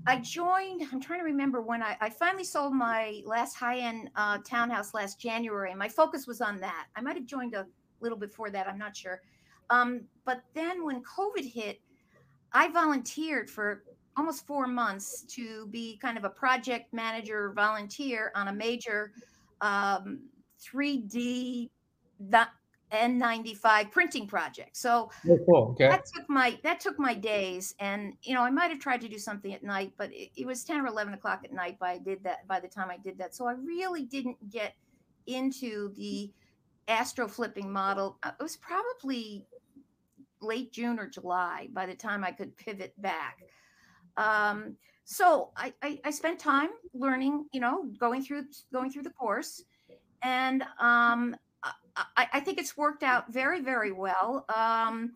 I 0.08 0.20
joined. 0.20 0.84
I'm 0.92 1.02
trying 1.02 1.20
to 1.20 1.26
remember 1.26 1.62
when 1.62 1.82
I, 1.82 1.98
I 2.00 2.10
finally 2.10 2.44
sold 2.44 2.74
my 2.74 3.22
last 3.26 3.56
high 3.56 3.80
end 3.80 4.10
uh, 4.16 4.38
townhouse 4.48 4.94
last 4.94 5.20
January. 5.20 5.74
My 5.74 5.90
focus 5.90 6.28
was 6.28 6.42
on 6.42 6.60
that. 6.60 6.88
I 6.96 7.02
might 7.02 7.16
have 7.16 7.26
joined 7.26 7.56
a 7.56 7.66
little 8.02 8.18
before 8.18 8.52
that. 8.52 8.68
I'm 8.68 8.78
not 8.78 8.96
sure. 8.96 9.22
Um, 9.72 10.02
but 10.26 10.44
then 10.54 10.86
when 10.86 11.02
COVID 11.04 11.52
hit, 11.52 11.80
I 12.54 12.70
volunteered 12.70 13.50
for 13.50 13.84
almost 14.16 14.46
four 14.46 14.68
months 14.68 15.24
to 15.24 15.68
be 15.68 15.98
kind 15.98 16.18
of 16.18 16.24
a 16.24 16.30
project 16.30 16.94
manager 16.94 17.52
volunteer 17.54 18.32
on 18.36 18.48
a 18.48 18.54
major 18.54 19.12
um, 19.62 20.20
3D 20.62 21.70
N95 22.96 23.92
printing 23.92 24.28
project. 24.28 24.78
So 24.78 25.12
oh, 25.30 25.40
cool. 25.46 25.70
okay. 25.72 25.88
that 25.88 26.06
took 26.06 26.30
my 26.30 26.60
that 26.64 26.80
took 26.80 27.00
my 27.00 27.14
days, 27.14 27.76
and 27.80 28.14
you 28.24 28.34
know 28.34 28.42
I 28.42 28.50
might 28.50 28.72
have 28.72 28.80
tried 28.80 29.02
to 29.02 29.08
do 29.08 29.18
something 29.18 29.54
at 29.54 29.64
night, 29.64 29.94
but 29.98 30.12
it, 30.12 30.30
it 30.36 30.46
was 30.46 30.64
ten 30.64 30.82
or 30.82 30.88
eleven 30.88 31.14
o'clock 31.14 31.42
at 31.44 31.54
night 31.54 31.80
by 31.80 31.94
I 31.94 31.98
did 31.98 32.24
that 32.24 32.48
by 32.48 32.60
the 32.60 32.68
time 32.68 32.90
I 32.90 32.98
did 32.98 33.18
that. 33.20 33.36
So 33.36 33.48
I 33.48 33.54
really 33.54 34.04
didn't 34.04 34.50
get 34.50 34.76
into 35.28 35.94
the 35.96 36.32
astro 36.88 37.28
flipping 37.28 37.72
model. 37.72 38.18
Uh, 38.24 38.32
it 38.40 38.44
was 38.44 38.58
probably 38.58 39.46
late 40.42 40.72
June 40.72 41.00
or 41.00 41.08
July 41.08 41.70
by 41.74 41.86
the 41.86 41.96
time 41.96 42.24
I 42.24 42.32
could 42.32 42.56
pivot 42.58 42.94
back. 43.02 43.40
Um, 44.18 44.76
so 45.06 45.52
I, 45.56 45.74
I, 45.82 46.00
I 46.04 46.12
spent 46.12 46.40
time 46.40 46.70
learning, 46.94 47.46
you 47.52 47.60
know, 47.60 47.86
going 48.00 48.24
through 48.24 48.46
going 48.74 48.92
through 48.92 49.04
the 49.04 49.12
course, 49.12 49.64
and 50.24 50.64
um, 50.80 51.36
I, 51.96 52.28
I 52.34 52.40
think 52.40 52.60
it's 52.60 52.76
worked 52.78 53.04
out 53.04 53.32
very 53.32 53.62
very 53.62 53.92
well. 53.92 54.46
Um, 54.56 55.14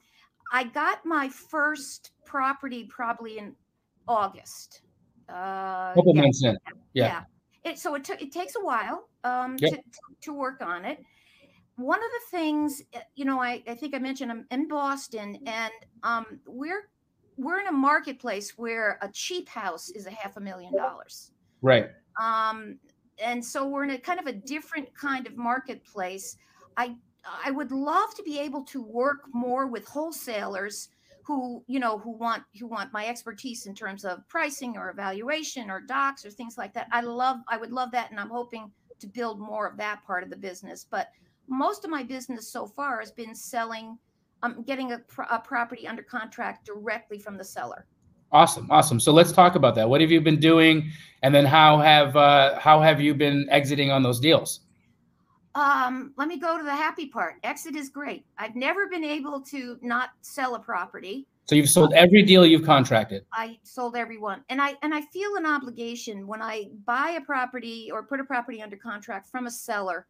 I 0.52 0.64
got 0.64 1.06
my 1.06 1.30
first 1.30 2.12
property 2.26 2.86
probably 2.86 3.38
in 3.38 3.56
August. 4.08 4.82
Uh, 5.28 5.94
couple 5.94 6.16
yeah, 6.16 6.22
months 6.22 6.44
in, 6.44 6.58
yeah. 6.94 7.06
yeah. 7.06 7.24
It, 7.72 7.78
so 7.78 7.94
it 7.96 8.04
took 8.04 8.22
it 8.22 8.32
takes 8.32 8.56
a 8.56 8.64
while 8.64 9.10
um, 9.24 9.58
yep. 9.60 9.74
to, 9.74 9.82
to 10.22 10.34
work 10.34 10.62
on 10.62 10.86
it 10.86 11.00
one 11.80 12.00
of 12.00 12.10
the 12.12 12.38
things 12.38 12.82
eh, 12.94 13.00
you 13.16 13.26
know 13.26 13.42
I, 13.42 13.64
I 13.68 13.74
think 13.74 13.96
i 13.96 14.00
mentioned 14.00 14.32
i'm 14.32 14.46
in 14.52 14.68
boston 14.68 15.40
and 15.46 15.72
um, 16.04 16.40
we're 16.46 16.90
we're 17.38 17.60
in 17.60 17.68
a 17.68 17.72
marketplace 17.72 18.58
where 18.58 19.00
a 19.02 19.10
cheap 19.10 19.48
house 19.48 19.90
is 19.90 20.06
a 20.06 20.12
half 20.12 20.36
a 20.36 20.42
million 20.42 20.76
dollars 20.76 21.32
right 21.62 21.90
um, 22.22 22.78
and 23.24 23.44
so 23.44 23.66
we're 23.66 23.86
in 23.86 23.92
a 23.92 23.98
kind 23.98 24.20
of 24.20 24.28
a 24.28 24.34
different 24.34 24.94
kind 24.94 25.26
of 25.26 25.38
marketplace 25.38 26.36
i 26.80 26.96
i 27.46 27.52
would 27.52 27.72
love 27.72 28.16
to 28.16 28.24
be 28.24 28.40
able 28.40 28.64
to 28.64 28.82
work 28.82 29.22
more 29.34 29.68
with 29.68 29.86
wholesalers 29.88 30.90
who 31.30 31.64
you 31.68 31.80
know 31.80 32.00
who 32.00 32.12
want 32.12 32.42
who 32.60 32.66
want 32.66 32.92
my 32.92 33.06
expertise 33.08 33.68
in 33.68 33.76
terms 33.76 34.04
of 34.04 34.28
pricing 34.28 34.76
or 34.76 34.90
evaluation 34.90 35.70
or 35.70 35.80
docs 35.80 36.26
or 36.26 36.32
things 36.32 36.58
like 36.58 36.74
that. 36.74 36.88
I 36.92 37.02
love 37.02 37.38
i 37.48 37.56
would 37.56 37.72
love 37.72 37.92
that 37.92 38.10
and 38.10 38.20
i'm 38.20 38.32
hoping 38.32 38.72
to 39.00 39.06
build 39.06 39.40
more 39.40 39.68
of 39.68 39.78
that 39.78 40.04
part 40.06 40.24
of 40.24 40.32
the 40.32 40.36
business. 40.36 40.88
But 40.90 41.10
most 41.48 41.86
of 41.86 41.92
my 41.92 42.02
business 42.02 42.52
so 42.52 42.66
far 42.66 43.00
has 43.00 43.12
been 43.12 43.36
selling 43.36 43.98
um, 44.42 44.64
getting 44.64 44.92
a, 44.94 45.02
a 45.30 45.40
property 45.40 45.88
under 45.88 46.02
contract 46.02 46.66
directly 46.66 47.20
from 47.20 47.38
the 47.38 47.44
seller. 47.44 47.86
Awesome 48.32 48.68
awesome. 48.72 49.00
So 49.00 49.12
let's 49.12 49.32
talk 49.32 49.54
about 49.54 49.76
that. 49.76 49.88
What 49.88 50.02
have 50.02 50.10
you 50.10 50.22
been 50.22 50.40
doing 50.40 50.90
and 51.22 51.34
then 51.36 51.46
how 51.46 51.78
have 51.78 52.16
uh, 52.16 52.60
how 52.60 52.82
have 52.82 53.00
you 53.00 53.14
been 53.14 53.48
exiting 53.52 53.92
on 53.92 54.02
those 54.02 54.20
deals 54.20 54.62
um, 55.56 56.14
let 56.18 56.28
me 56.28 56.38
go 56.38 56.58
to 56.58 56.64
the 56.64 56.72
happy 56.72 57.08
part 57.08 57.36
exit 57.44 57.76
is 57.76 57.90
great 57.90 58.26
i've 58.38 58.56
never 58.56 58.88
been 58.88 59.04
able 59.04 59.42
to 59.42 59.78
not 59.82 60.10
sell 60.22 60.56
a 60.56 60.60
property 60.60 61.28
so 61.46 61.56
you've 61.56 61.70
sold 61.70 61.94
every 61.94 62.22
deal 62.22 62.46
you've 62.46 62.66
contracted 62.66 63.26
i 63.34 63.58
sold 63.64 63.96
every 63.96 64.18
one 64.18 64.44
and 64.50 64.62
i 64.62 64.76
and 64.84 64.94
i 64.94 65.02
feel 65.02 65.36
an 65.36 65.46
obligation 65.46 66.28
when 66.28 66.42
i 66.42 66.70
buy 66.86 67.18
a 67.20 67.22
property 67.22 67.90
or 67.92 68.04
put 68.04 68.20
a 68.20 68.24
property 68.24 68.62
under 68.62 68.78
contract 68.78 69.28
from 69.28 69.48
a 69.48 69.52
seller 69.52 70.06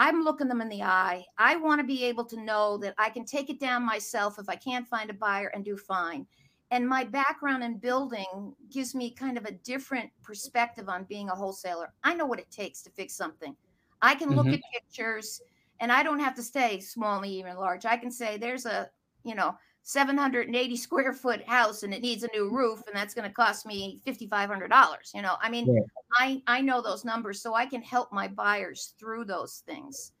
I'm 0.00 0.22
looking 0.22 0.46
them 0.46 0.60
in 0.60 0.68
the 0.68 0.84
eye. 0.84 1.24
I 1.38 1.56
want 1.56 1.80
to 1.80 1.84
be 1.84 2.04
able 2.04 2.24
to 2.26 2.40
know 2.40 2.78
that 2.78 2.94
I 2.98 3.10
can 3.10 3.24
take 3.24 3.50
it 3.50 3.58
down 3.58 3.84
myself 3.84 4.38
if 4.38 4.48
I 4.48 4.54
can't 4.54 4.86
find 4.86 5.10
a 5.10 5.14
buyer 5.14 5.48
and 5.48 5.64
do 5.64 5.76
fine. 5.76 6.24
And 6.70 6.86
my 6.86 7.02
background 7.02 7.64
in 7.64 7.78
building 7.78 8.54
gives 8.70 8.94
me 8.94 9.10
kind 9.10 9.36
of 9.36 9.44
a 9.44 9.52
different 9.52 10.08
perspective 10.22 10.88
on 10.88 11.02
being 11.08 11.30
a 11.30 11.34
wholesaler. 11.34 11.92
I 12.04 12.14
know 12.14 12.26
what 12.26 12.38
it 12.38 12.48
takes 12.52 12.80
to 12.82 12.90
fix 12.90 13.16
something. 13.16 13.56
I 14.02 14.14
can 14.14 14.30
look 14.30 14.46
mm-hmm. 14.46 14.54
at 14.54 14.60
pictures 14.72 15.40
and 15.80 15.92
I 15.92 16.02
don't 16.02 16.18
have 16.18 16.34
to 16.36 16.42
stay 16.42 16.80
small, 16.80 17.20
medium, 17.20 17.48
and 17.48 17.58
large. 17.58 17.86
I 17.86 17.96
can 17.96 18.10
say 18.10 18.36
there's 18.36 18.66
a, 18.66 18.90
you 19.24 19.34
know, 19.34 19.54
780 19.88 20.76
square 20.76 21.14
foot 21.14 21.42
house 21.48 21.82
and 21.82 21.94
it 21.94 22.02
needs 22.02 22.22
a 22.22 22.28
new 22.34 22.50
roof 22.50 22.82
and 22.86 22.94
that's 22.94 23.14
going 23.14 23.26
to 23.26 23.34
cost 23.34 23.64
me 23.64 24.02
$5500 24.06 25.14
you 25.14 25.22
know 25.22 25.36
i 25.40 25.48
mean 25.48 25.66
yeah. 25.66 25.80
i 26.16 26.42
i 26.46 26.60
know 26.60 26.82
those 26.82 27.06
numbers 27.06 27.40
so 27.40 27.54
i 27.54 27.64
can 27.64 27.80
help 27.80 28.12
my 28.12 28.28
buyers 28.28 28.92
through 28.98 29.24
those 29.24 29.62
things 29.66 30.12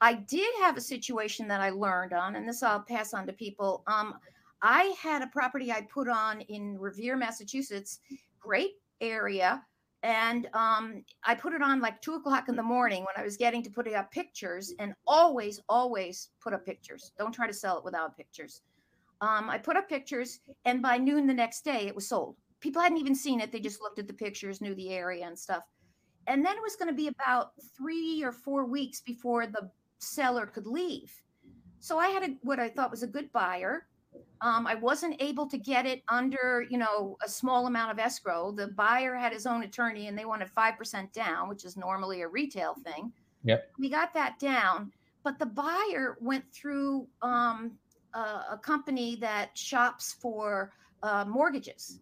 i 0.00 0.14
did 0.14 0.48
have 0.62 0.78
a 0.78 0.80
situation 0.80 1.46
that 1.46 1.60
i 1.60 1.68
learned 1.68 2.14
on 2.14 2.36
and 2.36 2.48
this 2.48 2.62
i'll 2.62 2.80
pass 2.80 3.12
on 3.12 3.26
to 3.26 3.34
people 3.34 3.82
um 3.86 4.14
i 4.62 4.94
had 4.98 5.20
a 5.20 5.26
property 5.26 5.70
i 5.70 5.82
put 5.92 6.08
on 6.08 6.40
in 6.40 6.78
revere 6.78 7.14
massachusetts 7.14 8.00
great 8.40 8.76
area 9.02 9.62
and 10.02 10.48
um, 10.54 11.04
I 11.24 11.34
put 11.34 11.52
it 11.52 11.62
on 11.62 11.80
like 11.80 12.00
two 12.00 12.14
o'clock 12.14 12.48
in 12.48 12.56
the 12.56 12.62
morning 12.62 13.04
when 13.04 13.14
I 13.16 13.22
was 13.22 13.36
getting 13.36 13.62
to 13.62 13.70
putting 13.70 13.94
up 13.94 14.10
pictures, 14.10 14.74
and 14.78 14.94
always, 15.06 15.60
always 15.68 16.30
put 16.40 16.52
up 16.52 16.64
pictures. 16.66 17.12
Don't 17.18 17.32
try 17.32 17.46
to 17.46 17.52
sell 17.52 17.78
it 17.78 17.84
without 17.84 18.16
pictures. 18.16 18.62
Um, 19.20 19.48
I 19.48 19.58
put 19.58 19.76
up 19.76 19.88
pictures, 19.88 20.40
and 20.64 20.82
by 20.82 20.98
noon 20.98 21.26
the 21.26 21.34
next 21.34 21.64
day, 21.64 21.86
it 21.86 21.94
was 21.94 22.08
sold. 22.08 22.36
People 22.60 22.82
hadn't 22.82 22.98
even 22.98 23.14
seen 23.14 23.40
it; 23.40 23.52
they 23.52 23.60
just 23.60 23.80
looked 23.80 23.98
at 23.98 24.08
the 24.08 24.14
pictures, 24.14 24.60
knew 24.60 24.74
the 24.74 24.90
area 24.90 25.26
and 25.26 25.38
stuff. 25.38 25.64
And 26.26 26.44
then 26.44 26.56
it 26.56 26.62
was 26.62 26.76
going 26.76 26.88
to 26.88 26.94
be 26.94 27.08
about 27.08 27.52
three 27.76 28.22
or 28.22 28.32
four 28.32 28.64
weeks 28.64 29.00
before 29.00 29.46
the 29.46 29.70
seller 29.98 30.46
could 30.46 30.66
leave. 30.66 31.12
So 31.80 31.98
I 31.98 32.08
had 32.08 32.22
a, 32.22 32.34
what 32.42 32.60
I 32.60 32.68
thought 32.68 32.90
was 32.90 33.02
a 33.02 33.08
good 33.08 33.32
buyer. 33.32 33.86
Um, 34.42 34.66
I 34.66 34.74
wasn't 34.74 35.22
able 35.22 35.46
to 35.46 35.56
get 35.56 35.86
it 35.86 36.02
under, 36.08 36.66
you 36.68 36.76
know, 36.76 37.16
a 37.24 37.28
small 37.28 37.68
amount 37.68 37.92
of 37.92 37.98
escrow. 37.98 38.50
The 38.50 38.68
buyer 38.68 39.14
had 39.14 39.32
his 39.32 39.46
own 39.46 39.62
attorney, 39.62 40.08
and 40.08 40.18
they 40.18 40.24
wanted 40.24 40.50
five 40.50 40.76
percent 40.76 41.12
down, 41.12 41.48
which 41.48 41.64
is 41.64 41.76
normally 41.76 42.22
a 42.22 42.28
retail 42.28 42.74
thing. 42.84 43.12
Yep. 43.44 43.70
We 43.78 43.88
got 43.88 44.12
that 44.14 44.38
down, 44.38 44.92
but 45.22 45.38
the 45.38 45.46
buyer 45.46 46.18
went 46.20 46.44
through 46.52 47.06
um, 47.22 47.72
a 48.14 48.58
company 48.62 49.16
that 49.16 49.56
shops 49.56 50.16
for 50.20 50.72
uh, 51.02 51.24
mortgages. 51.26 52.00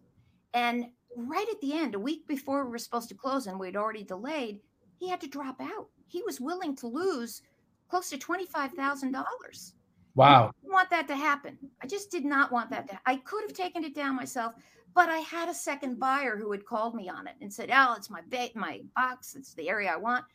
And 0.53 0.87
right 1.15 1.47
at 1.49 1.61
the 1.61 1.73
end, 1.73 1.95
a 1.95 1.99
week 1.99 2.27
before 2.27 2.65
we 2.65 2.71
were 2.71 2.77
supposed 2.77 3.09
to 3.09 3.15
close 3.15 3.47
and 3.47 3.59
we'd 3.59 3.75
already 3.75 4.03
delayed, 4.03 4.59
he 4.99 5.09
had 5.09 5.21
to 5.21 5.27
drop 5.27 5.61
out. 5.61 5.87
He 6.07 6.21
was 6.23 6.41
willing 6.41 6.75
to 6.77 6.87
lose 6.87 7.41
close 7.89 8.09
to 8.09 8.17
$25,000. 8.17 9.73
Wow. 10.15 10.47
I 10.47 10.61
didn't 10.61 10.73
want 10.73 10.89
that 10.89 11.07
to 11.07 11.15
happen. 11.15 11.57
I 11.81 11.87
just 11.87 12.11
did 12.11 12.25
not 12.25 12.51
want 12.51 12.69
that 12.71 12.89
to 12.89 12.99
I 13.05 13.17
could 13.17 13.43
have 13.43 13.53
taken 13.53 13.83
it 13.83 13.95
down 13.95 14.15
myself, 14.15 14.53
but 14.93 15.09
I 15.09 15.19
had 15.19 15.49
a 15.49 15.53
second 15.53 15.99
buyer 15.99 16.37
who 16.37 16.51
had 16.51 16.65
called 16.65 16.95
me 16.95 17.09
on 17.09 17.27
it 17.27 17.35
and 17.41 17.53
said, 17.53 17.69
"Al, 17.69 17.95
it's 17.95 18.09
my 18.09 18.21
ba- 18.29 18.49
my 18.55 18.81
box. 18.95 19.35
It's 19.35 19.53
the 19.53 19.69
area 19.69 19.91
I 19.91 19.97
want." 19.97 20.25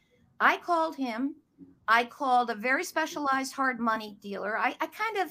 I 0.41 0.57
called 0.59 0.97
him. 0.97 1.35
I 1.89 2.05
called 2.05 2.51
a 2.51 2.55
very 2.55 2.85
specialized 2.85 3.53
hard 3.53 3.81
money 3.81 4.17
dealer. 4.21 4.59
I, 4.59 4.75
I 4.81 4.87
kind 4.87 5.19
of 5.19 5.29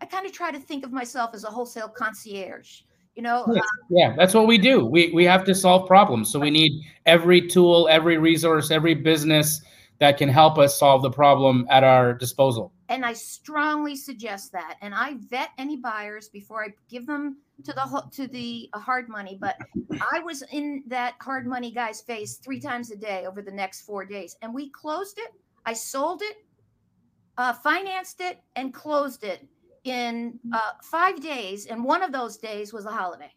I 0.00 0.06
kind 0.06 0.26
of 0.26 0.32
try 0.32 0.50
to 0.50 0.58
think 0.58 0.84
of 0.84 0.92
myself 0.92 1.30
as 1.34 1.44
a 1.44 1.48
wholesale 1.48 1.88
concierge. 1.88 2.82
You 3.14 3.22
know, 3.22 3.44
yes. 3.48 3.56
um, 3.56 3.86
yeah, 3.90 4.14
that's 4.16 4.32
what 4.32 4.46
we 4.46 4.58
do. 4.58 4.84
We 4.84 5.10
we 5.12 5.24
have 5.24 5.44
to 5.44 5.54
solve 5.54 5.88
problems, 5.88 6.30
so 6.30 6.38
we 6.38 6.50
need 6.50 6.72
every 7.04 7.48
tool, 7.48 7.88
every 7.90 8.16
resource, 8.16 8.70
every 8.70 8.94
business 8.94 9.60
that 9.98 10.18
can 10.18 10.28
help 10.28 10.56
us 10.58 10.78
solve 10.78 11.02
the 11.02 11.10
problem 11.10 11.66
at 11.68 11.82
our 11.82 12.14
disposal. 12.14 12.72
And 12.88 13.04
I 13.04 13.12
strongly 13.12 13.96
suggest 13.96 14.52
that. 14.52 14.76
And 14.80 14.94
I 14.94 15.16
vet 15.28 15.50
any 15.58 15.76
buyers 15.76 16.28
before 16.28 16.64
I 16.64 16.68
give 16.88 17.06
them 17.06 17.38
to 17.64 17.72
the 17.72 18.02
to 18.12 18.26
the 18.28 18.70
uh, 18.72 18.78
hard 18.78 19.08
money. 19.08 19.36
But 19.40 19.58
I 20.12 20.20
was 20.20 20.42
in 20.52 20.82
that 20.86 21.14
hard 21.20 21.46
money 21.46 21.70
guy's 21.70 22.00
face 22.00 22.36
three 22.36 22.60
times 22.60 22.90
a 22.90 22.96
day 22.96 23.26
over 23.26 23.42
the 23.42 23.50
next 23.50 23.82
four 23.82 24.04
days, 24.04 24.36
and 24.42 24.54
we 24.54 24.70
closed 24.70 25.18
it. 25.18 25.32
I 25.66 25.72
sold 25.72 26.22
it, 26.22 26.36
uh, 27.36 27.52
financed 27.52 28.20
it, 28.20 28.40
and 28.56 28.72
closed 28.72 29.24
it 29.24 29.46
in 29.84 30.38
uh, 30.52 30.72
five 30.82 31.20
days, 31.20 31.66
and 31.66 31.84
one 31.84 32.02
of 32.02 32.12
those 32.12 32.36
days 32.36 32.72
was 32.72 32.86
a 32.86 32.90
holiday. 32.90 33.32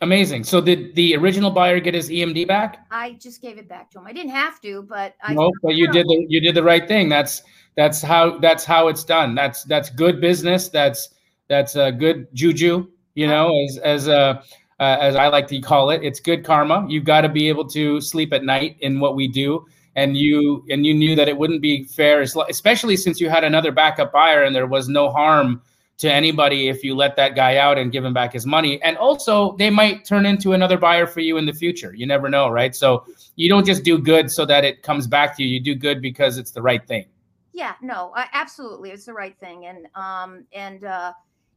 Amazing. 0.00 0.44
So 0.44 0.60
did 0.60 0.94
the 0.94 1.16
original 1.16 1.50
buyer 1.50 1.80
get 1.80 1.94
his 1.94 2.08
EMD 2.08 2.46
back? 2.46 2.86
I 2.90 3.12
just 3.14 3.42
gave 3.42 3.58
it 3.58 3.68
back 3.68 3.90
to 3.90 3.98
him. 3.98 4.06
I 4.06 4.12
didn't 4.12 4.30
have 4.30 4.60
to, 4.60 4.82
but 4.82 5.14
I. 5.22 5.34
No, 5.34 5.50
but 5.62 5.74
you 5.74 5.90
did 5.90 6.06
the 6.06 6.26
you 6.28 6.40
did 6.40 6.54
the 6.54 6.62
right 6.62 6.86
thing. 6.86 7.08
That's 7.08 7.42
that's 7.76 8.00
how 8.00 8.38
that's 8.38 8.64
how 8.64 8.88
it's 8.88 9.02
done. 9.02 9.34
That's 9.34 9.64
that's 9.64 9.90
good 9.90 10.20
business. 10.20 10.68
That's 10.68 11.08
that's 11.48 11.74
a 11.74 11.90
good 11.90 12.28
juju. 12.32 12.88
You 13.14 13.26
know, 13.26 13.50
as 13.64 13.78
as 13.78 14.06
a 14.06 14.42
uh, 14.80 14.96
as 15.00 15.16
I 15.16 15.28
like 15.28 15.48
to 15.48 15.60
call 15.60 15.90
it. 15.90 16.02
It's 16.02 16.20
good 16.20 16.44
karma. 16.44 16.86
You've 16.88 17.04
got 17.04 17.22
to 17.22 17.28
be 17.28 17.48
able 17.48 17.66
to 17.68 18.00
sleep 18.00 18.32
at 18.32 18.44
night 18.44 18.76
in 18.80 19.00
what 19.00 19.16
we 19.16 19.28
do. 19.28 19.66
And 19.96 20.16
you 20.16 20.64
and 20.70 20.86
you 20.86 20.94
knew 20.94 21.16
that 21.16 21.28
it 21.28 21.36
wouldn't 21.36 21.60
be 21.60 21.84
fair, 21.84 22.20
especially 22.20 22.96
since 22.96 23.20
you 23.20 23.28
had 23.28 23.42
another 23.42 23.72
backup 23.72 24.12
buyer 24.12 24.44
and 24.44 24.54
there 24.54 24.66
was 24.66 24.88
no 24.88 25.10
harm 25.10 25.60
to 25.98 26.10
anybody 26.10 26.68
if 26.68 26.84
you 26.84 26.94
let 26.94 27.16
that 27.16 27.34
guy 27.34 27.56
out 27.56 27.76
and 27.76 27.90
give 27.90 28.04
him 28.04 28.14
back 28.14 28.32
his 28.32 28.46
money. 28.46 28.80
And 28.82 28.96
also, 28.96 29.56
they 29.56 29.68
might 29.68 30.04
turn 30.04 30.26
into 30.26 30.52
another 30.52 30.78
buyer 30.78 31.06
for 31.06 31.20
you 31.20 31.36
in 31.36 31.44
the 31.44 31.52
future. 31.52 31.92
You 31.92 32.06
never 32.06 32.28
know, 32.28 32.48
right? 32.48 32.74
So 32.74 33.04
you 33.34 33.48
don't 33.48 33.66
just 33.66 33.82
do 33.82 33.98
good 33.98 34.30
so 34.30 34.46
that 34.46 34.64
it 34.64 34.82
comes 34.82 35.08
back 35.08 35.36
to 35.36 35.42
you. 35.42 35.48
You 35.48 35.60
do 35.60 35.74
good 35.74 36.00
because 36.00 36.38
it's 36.38 36.52
the 36.52 36.62
right 36.62 36.86
thing. 36.86 37.06
Yeah, 37.52 37.74
no, 37.82 38.12
absolutely, 38.32 38.90
it's 38.90 39.06
the 39.06 39.12
right 39.12 39.36
thing. 39.40 39.66
And 39.66 39.88
um, 39.96 40.46
and 40.52 40.84
uh, 40.84 41.12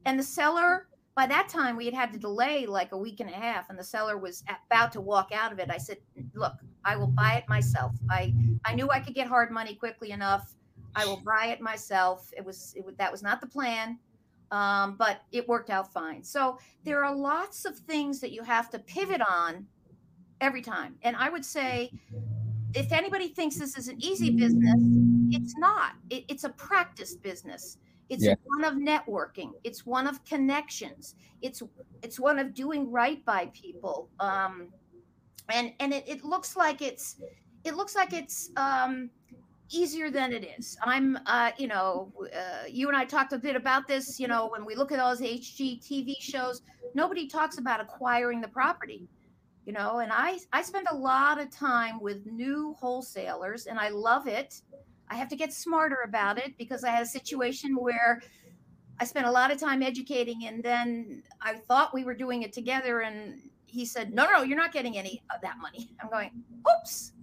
and 0.05 0.19
the 0.19 0.24
seller. 0.24 0.88
By 1.13 1.27
that 1.27 1.50
time, 1.50 1.75
we 1.75 1.83
had 1.83 1.93
had 1.93 2.13
to 2.13 2.17
delay 2.17 2.65
like 2.65 2.93
a 2.93 2.98
week 2.98 3.19
and 3.19 3.29
a 3.29 3.33
half, 3.33 3.69
and 3.69 3.77
the 3.77 3.83
seller 3.83 4.17
was 4.17 4.45
about 4.65 4.93
to 4.93 5.01
walk 5.01 5.31
out 5.33 5.51
of 5.51 5.60
it. 5.60 5.69
I 5.69 5.77
said, 5.77 5.98
"Look, 6.33 6.53
I 6.86 6.95
will 6.95 7.07
buy 7.07 7.33
it 7.33 7.43
myself. 7.50 7.91
I 8.10 8.33
I 8.65 8.74
knew 8.74 8.89
I 8.89 9.01
could 9.01 9.13
get 9.13 9.27
hard 9.27 9.51
money 9.51 9.75
quickly 9.75 10.12
enough. 10.12 10.55
I 10.95 11.05
will 11.05 11.21
buy 11.24 11.48
it 11.48 11.60
myself. 11.60 12.31
It 12.36 12.43
was 12.43 12.74
it, 12.77 12.98
that 12.98 13.12
was 13.12 13.21
not 13.21 13.41
the 13.41 13.48
plan 13.48 14.00
um, 14.51 14.96
but 14.98 15.22
it 15.31 15.48
worked 15.48 15.70
out 15.70 15.91
fine. 15.91 16.24
So 16.24 16.60
there 16.84 17.03
are 17.03 17.15
lots 17.15 17.65
of 17.65 17.77
things 17.77 18.20
that 18.20 18.31
you 18.31 18.43
have 18.43 18.70
to 18.72 18.79
pivot 18.79 19.22
on 19.22 19.65
every 20.41 20.62
time. 20.62 20.96
And 21.03 21.15
I 21.15 21.29
would 21.29 21.46
say, 21.46 21.91
if 22.74 22.91
anybody 22.91 23.29
thinks 23.29 23.58
this 23.58 23.77
is 23.77 23.88
an 23.88 24.03
easy 24.03 24.29
business, 24.31 24.79
it's 25.31 25.58
not. 25.58 25.93
It, 26.10 26.25
it's 26.27 26.43
a 26.43 26.50
practice 26.50 27.15
business. 27.15 27.77
It's 28.10 28.25
yeah. 28.25 28.36
one 28.43 28.65
of 28.65 28.74
networking. 28.74 29.51
It's 29.63 29.86
one 29.86 30.05
of 30.05 30.24
connections. 30.25 31.15
It's 31.41 31.63
it's 32.01 32.20
one 32.20 32.39
of 32.39 32.53
doing 32.53 32.91
right 32.91 33.24
by 33.24 33.46
people. 33.53 34.10
Um, 34.20 34.67
and 35.50 35.72
and 35.79 35.93
it, 35.93 36.03
it 36.08 36.25
looks 36.25 36.58
like 36.58 36.81
it's 36.81 37.22
it 37.63 37.75
looks 37.75 37.96
like 37.96 38.12
it's 38.12 38.51
um, 38.58 39.10
easier 39.71 40.09
than 40.09 40.33
it 40.33 40.47
is. 40.57 40.77
I'm, 40.83 41.17
uh, 41.25 41.51
you 41.57 41.67
know, 41.67 42.11
uh, 42.35 42.65
you 42.69 42.87
and 42.87 42.97
I 42.97 43.05
talked 43.05 43.33
a 43.33 43.37
bit 43.37 43.55
about 43.55 43.87
this. 43.87 44.19
You 44.19 44.27
know, 44.27 44.47
when 44.49 44.65
we 44.65 44.75
look 44.75 44.91
at 44.91 44.99
all 44.99 45.15
those 45.15 45.21
HGTV 45.21 46.15
shows, 46.19 46.61
nobody 46.93 47.27
talks 47.27 47.57
about 47.57 47.79
acquiring 47.79 48.41
the 48.41 48.47
property. 48.47 49.07
You 49.65 49.73
know, 49.73 49.99
and 49.99 50.11
I 50.11 50.39
I 50.53 50.63
spend 50.63 50.87
a 50.89 50.95
lot 50.95 51.39
of 51.39 51.51
time 51.51 52.01
with 52.01 52.25
new 52.25 52.75
wholesalers, 52.79 53.67
and 53.67 53.79
I 53.79 53.89
love 53.89 54.27
it. 54.27 54.61
I 55.09 55.15
have 55.15 55.29
to 55.29 55.35
get 55.35 55.53
smarter 55.53 55.99
about 56.05 56.37
it 56.37 56.57
because 56.57 56.83
I 56.83 56.89
had 56.89 57.03
a 57.03 57.07
situation 57.07 57.75
where 57.75 58.21
I 58.99 59.05
spent 59.05 59.27
a 59.27 59.31
lot 59.31 59.51
of 59.51 59.59
time 59.59 59.83
educating, 59.83 60.45
and 60.45 60.63
then 60.63 61.23
I 61.41 61.55
thought 61.55 61.93
we 61.93 62.03
were 62.03 62.15
doing 62.15 62.41
it 62.41 62.53
together, 62.53 63.01
and 63.01 63.39
he 63.65 63.85
said, 63.85 64.13
"No, 64.13 64.29
no, 64.31 64.41
you're 64.41 64.57
not 64.57 64.73
getting 64.73 64.97
any 64.97 65.21
of 65.33 65.41
that 65.41 65.59
money." 65.59 65.91
I'm 66.01 66.09
going, 66.09 66.31
"Oops." 66.67 67.13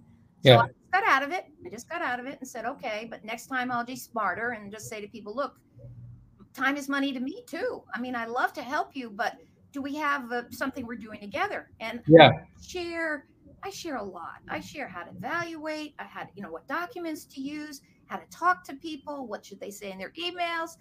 So 0.43 0.51
yeah. 0.51 0.65
Got 0.91 1.03
out 1.07 1.23
of 1.23 1.31
it. 1.31 1.45
I 1.65 1.69
just 1.69 1.89
got 1.89 2.01
out 2.01 2.19
of 2.19 2.25
it 2.25 2.37
and 2.39 2.47
said, 2.47 2.65
okay, 2.65 3.07
but 3.09 3.23
next 3.23 3.47
time 3.47 3.71
I'll 3.71 3.85
be 3.85 3.95
smarter 3.95 4.51
and 4.51 4.71
just 4.71 4.89
say 4.89 5.01
to 5.01 5.07
people, 5.07 5.35
look, 5.35 5.59
time 6.53 6.77
is 6.77 6.89
money 6.89 7.13
to 7.13 7.19
me 7.19 7.43
too. 7.47 7.83
I 7.93 7.99
mean, 7.99 8.15
I 8.15 8.25
love 8.25 8.53
to 8.53 8.61
help 8.61 8.95
you, 8.95 9.09
but 9.09 9.35
do 9.71 9.81
we 9.81 9.95
have 9.95 10.31
uh, 10.31 10.43
something 10.49 10.85
we're 10.85 10.95
doing 10.95 11.19
together? 11.19 11.69
And 11.79 12.01
yeah, 12.07 12.29
I 12.29 12.61
share. 12.65 13.25
I 13.61 13.69
share 13.69 13.97
a 13.97 14.03
lot. 14.03 14.37
I 14.47 14.61
share 14.61 14.87
how 14.87 15.03
to 15.03 15.11
evaluate. 15.11 15.93
I 15.99 16.05
had, 16.05 16.29
you 16.33 16.41
know, 16.41 16.49
what 16.49 16.65
documents 16.67 17.25
to 17.25 17.41
use, 17.41 17.81
how 18.07 18.15
to 18.15 18.25
talk 18.31 18.63
to 18.65 18.75
people, 18.75 19.27
what 19.27 19.45
should 19.45 19.59
they 19.59 19.69
say 19.69 19.91
in 19.91 19.97
their 19.97 20.11
emails. 20.11 20.77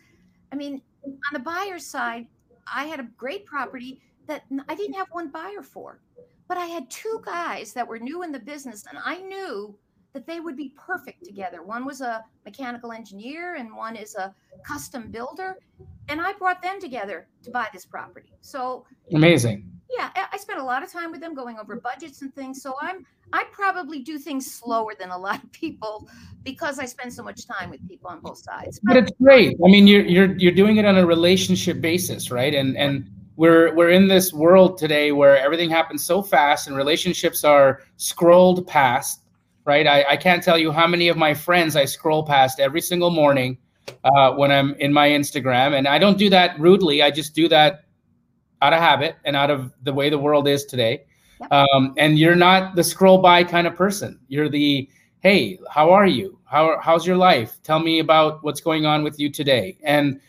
I 0.53 0.57
mean, 0.57 0.81
on 1.05 1.19
the 1.33 1.41
buyer's 1.41 1.85
side, 1.85 2.29
I 2.73 2.85
had 2.85 3.00
a 3.00 3.09
great 3.17 3.47
property 3.47 4.01
that 4.29 4.44
I 4.68 4.77
didn't 4.77 4.94
have 4.94 5.09
one 5.11 5.29
buyer 5.29 5.62
for. 5.62 6.01
But 6.47 6.57
I 6.57 6.66
had 6.66 6.88
two 6.88 7.21
guys 7.25 7.73
that 7.73 7.87
were 7.87 7.99
new 7.99 8.23
in 8.23 8.31
the 8.31 8.38
business, 8.38 8.85
and 8.88 8.99
I 9.05 9.18
knew 9.18 9.77
that 10.18 10.26
they 10.26 10.40
would 10.40 10.57
be 10.57 10.72
perfect 10.76 11.24
together. 11.24 11.62
One 11.62 11.87
was 11.87 12.00
a 12.00 12.24
mechanical 12.44 12.90
engineer, 12.90 13.54
and 13.54 13.72
one 13.72 13.94
is 13.94 14.16
a 14.16 14.35
custom 14.66 15.12
builder. 15.12 15.57
And 16.09 16.20
I 16.20 16.33
brought 16.33 16.61
them 16.61 16.81
together 16.81 17.28
to 17.44 17.52
buy 17.52 17.68
this 17.72 17.87
property. 17.87 18.33
So 18.40 18.85
amazing. 19.12 19.70
Yeah, 19.96 20.11
I 20.33 20.37
spent 20.37 20.59
a 20.59 20.64
lot 20.64 20.83
of 20.83 20.90
time 20.90 21.12
with 21.12 21.20
them 21.20 21.35
going 21.35 21.57
over 21.57 21.76
budgets 21.76 22.20
and 22.22 22.35
things. 22.35 22.61
So 22.61 22.74
I'm 22.81 23.07
I 23.33 23.44
probably 23.52 24.00
do 24.00 24.18
things 24.18 24.52
slower 24.52 24.94
than 24.98 25.11
a 25.11 25.16
lot 25.16 25.42
of 25.44 25.52
people 25.52 26.09
because 26.42 26.81
I 26.81 26.85
spend 26.85 27.12
so 27.12 27.22
much 27.22 27.46
time 27.46 27.70
with 27.70 27.87
people 27.87 28.11
on 28.11 28.18
both 28.20 28.38
sides. 28.38 28.81
But, 28.83 28.94
but 28.94 29.02
it's 29.04 29.12
great. 29.22 29.57
I 29.64 29.68
mean, 29.68 29.87
you're 29.87 30.04
you're 30.04 30.37
you're 30.37 30.52
doing 30.52 30.78
it 30.78 30.85
on 30.85 30.98
a 30.98 31.07
relationship 31.07 31.81
basis, 31.81 32.33
right? 32.33 32.54
And 32.54 32.76
and 32.76 33.09
we're 33.37 33.72
we're 33.76 33.90
in 33.90 34.09
this 34.09 34.33
world 34.33 34.78
today 34.78 35.12
where 35.12 35.38
everything 35.38 35.70
happens 35.70 36.04
so 36.04 36.22
fast 36.22 36.66
and 36.66 36.76
relationships 36.76 37.44
are 37.44 37.83
scrolled 37.98 38.66
past 38.66 39.22
right? 39.68 39.87
I, 39.87 40.04
I 40.09 40.16
can't 40.16 40.42
tell 40.42 40.59
you 40.59 40.72
how 40.72 40.87
many 40.87 41.09
of 41.09 41.16
my 41.16 41.35
friends 41.35 41.76
i 41.76 41.85
scroll 41.85 42.24
past 42.24 42.59
every 42.59 42.81
single 42.81 43.11
morning 43.11 43.59
uh, 44.02 44.33
when 44.33 44.50
i'm 44.50 44.74
in 44.81 44.92
my 44.92 45.09
instagram 45.09 45.76
and 45.76 45.87
i 45.87 45.98
don't 45.98 46.18
do 46.18 46.28
that 46.31 46.59
rudely. 46.59 47.02
I 47.02 47.11
just 47.11 47.35
do 47.35 47.48
that 47.48 47.85
out 48.62 48.72
of 48.72 48.81
habit 48.81 49.16
and 49.24 49.37
out 49.37 49.50
of 49.50 49.72
the 49.83 49.92
way 49.92 50.11
the 50.11 50.18
world 50.18 50.48
is 50.48 50.64
today. 50.64 51.04
Um, 51.50 51.94
and 51.96 52.18
you're 52.18 52.35
not 52.35 52.74
the 52.74 52.83
scroll 52.83 53.18
by 53.18 53.44
kind 53.44 53.66
of 53.66 53.76
person. 53.76 54.18
You're 54.28 54.48
the 54.48 54.88
hey 55.20 55.59
how 55.70 55.90
are 55.90 56.07
you? 56.07 56.38
How, 56.44 56.78
how's 56.81 57.07
your 57.07 57.16
life? 57.16 57.59
Tell 57.62 57.78
me 57.78 57.98
about 57.98 58.42
what's 58.42 58.61
going 58.61 58.87
on 58.87 59.04
with 59.04 59.20
you 59.20 59.31
today. 59.31 59.78
And 59.85 60.20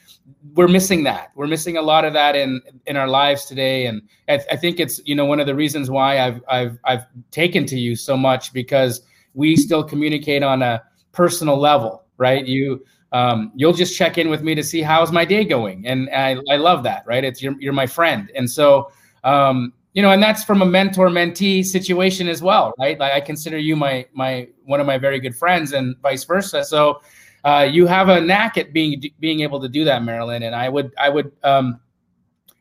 we're 0.53 0.67
missing 0.67 1.03
that. 1.03 1.31
We're 1.35 1.47
missing 1.47 1.77
a 1.77 1.81
lot 1.81 2.05
of 2.05 2.13
that 2.13 2.35
in 2.35 2.61
in 2.85 2.95
our 2.97 3.07
lives 3.07 3.45
today, 3.45 3.87
and 3.87 4.01
I, 4.27 4.37
th- 4.37 4.47
I, 4.51 4.55
think 4.55 4.79
it's 4.79 5.01
you 5.05 5.15
know 5.15 5.25
one 5.25 5.39
of 5.39 5.47
the 5.47 5.55
reasons 5.55 5.89
why 5.89 6.19
I've 6.19 6.41
I've 6.47 6.77
I've 6.83 7.05
taken 7.31 7.65
to 7.65 7.79
you 7.79 7.95
so 7.95 8.15
much 8.15 8.53
because 8.53 9.01
we 9.33 9.55
still 9.55 9.83
communicate 9.83 10.43
on 10.43 10.61
a 10.61 10.81
personal 11.11 11.57
level, 11.57 12.05
right? 12.17 12.45
You 12.45 12.83
um, 13.11 13.51
you'll 13.55 13.73
just 13.73 13.97
check 13.97 14.17
in 14.17 14.29
with 14.29 14.43
me 14.43 14.53
to 14.55 14.63
see 14.63 14.81
how's 14.81 15.11
my 15.11 15.25
day 15.25 15.43
going, 15.43 15.87
and 15.87 16.09
I 16.09 16.37
I 16.49 16.57
love 16.57 16.83
that, 16.83 17.03
right? 17.05 17.23
It's 17.23 17.41
you're 17.41 17.55
you're 17.59 17.73
my 17.73 17.87
friend, 17.87 18.31
and 18.35 18.49
so 18.49 18.91
um, 19.23 19.73
you 19.93 20.01
know, 20.01 20.11
and 20.11 20.21
that's 20.21 20.43
from 20.43 20.61
a 20.61 20.65
mentor 20.65 21.09
mentee 21.09 21.65
situation 21.65 22.27
as 22.27 22.41
well, 22.41 22.73
right? 22.77 22.99
Like 22.99 23.13
I 23.13 23.21
consider 23.21 23.57
you 23.57 23.75
my 23.75 24.05
my 24.13 24.47
one 24.65 24.79
of 24.79 24.85
my 24.85 24.97
very 24.97 25.19
good 25.19 25.35
friends, 25.35 25.73
and 25.73 25.97
vice 25.97 26.23
versa. 26.23 26.63
So 26.63 27.01
uh, 27.43 27.67
you 27.69 27.87
have 27.87 28.09
a 28.09 28.21
knack 28.21 28.57
at 28.57 28.73
being 28.73 29.01
being 29.19 29.41
able 29.41 29.59
to 29.59 29.69
do 29.69 29.83
that, 29.85 30.03
Marilyn. 30.03 30.43
And 30.43 30.55
I 30.55 30.69
would 30.69 30.93
I 30.97 31.09
would 31.09 31.31
um, 31.43 31.79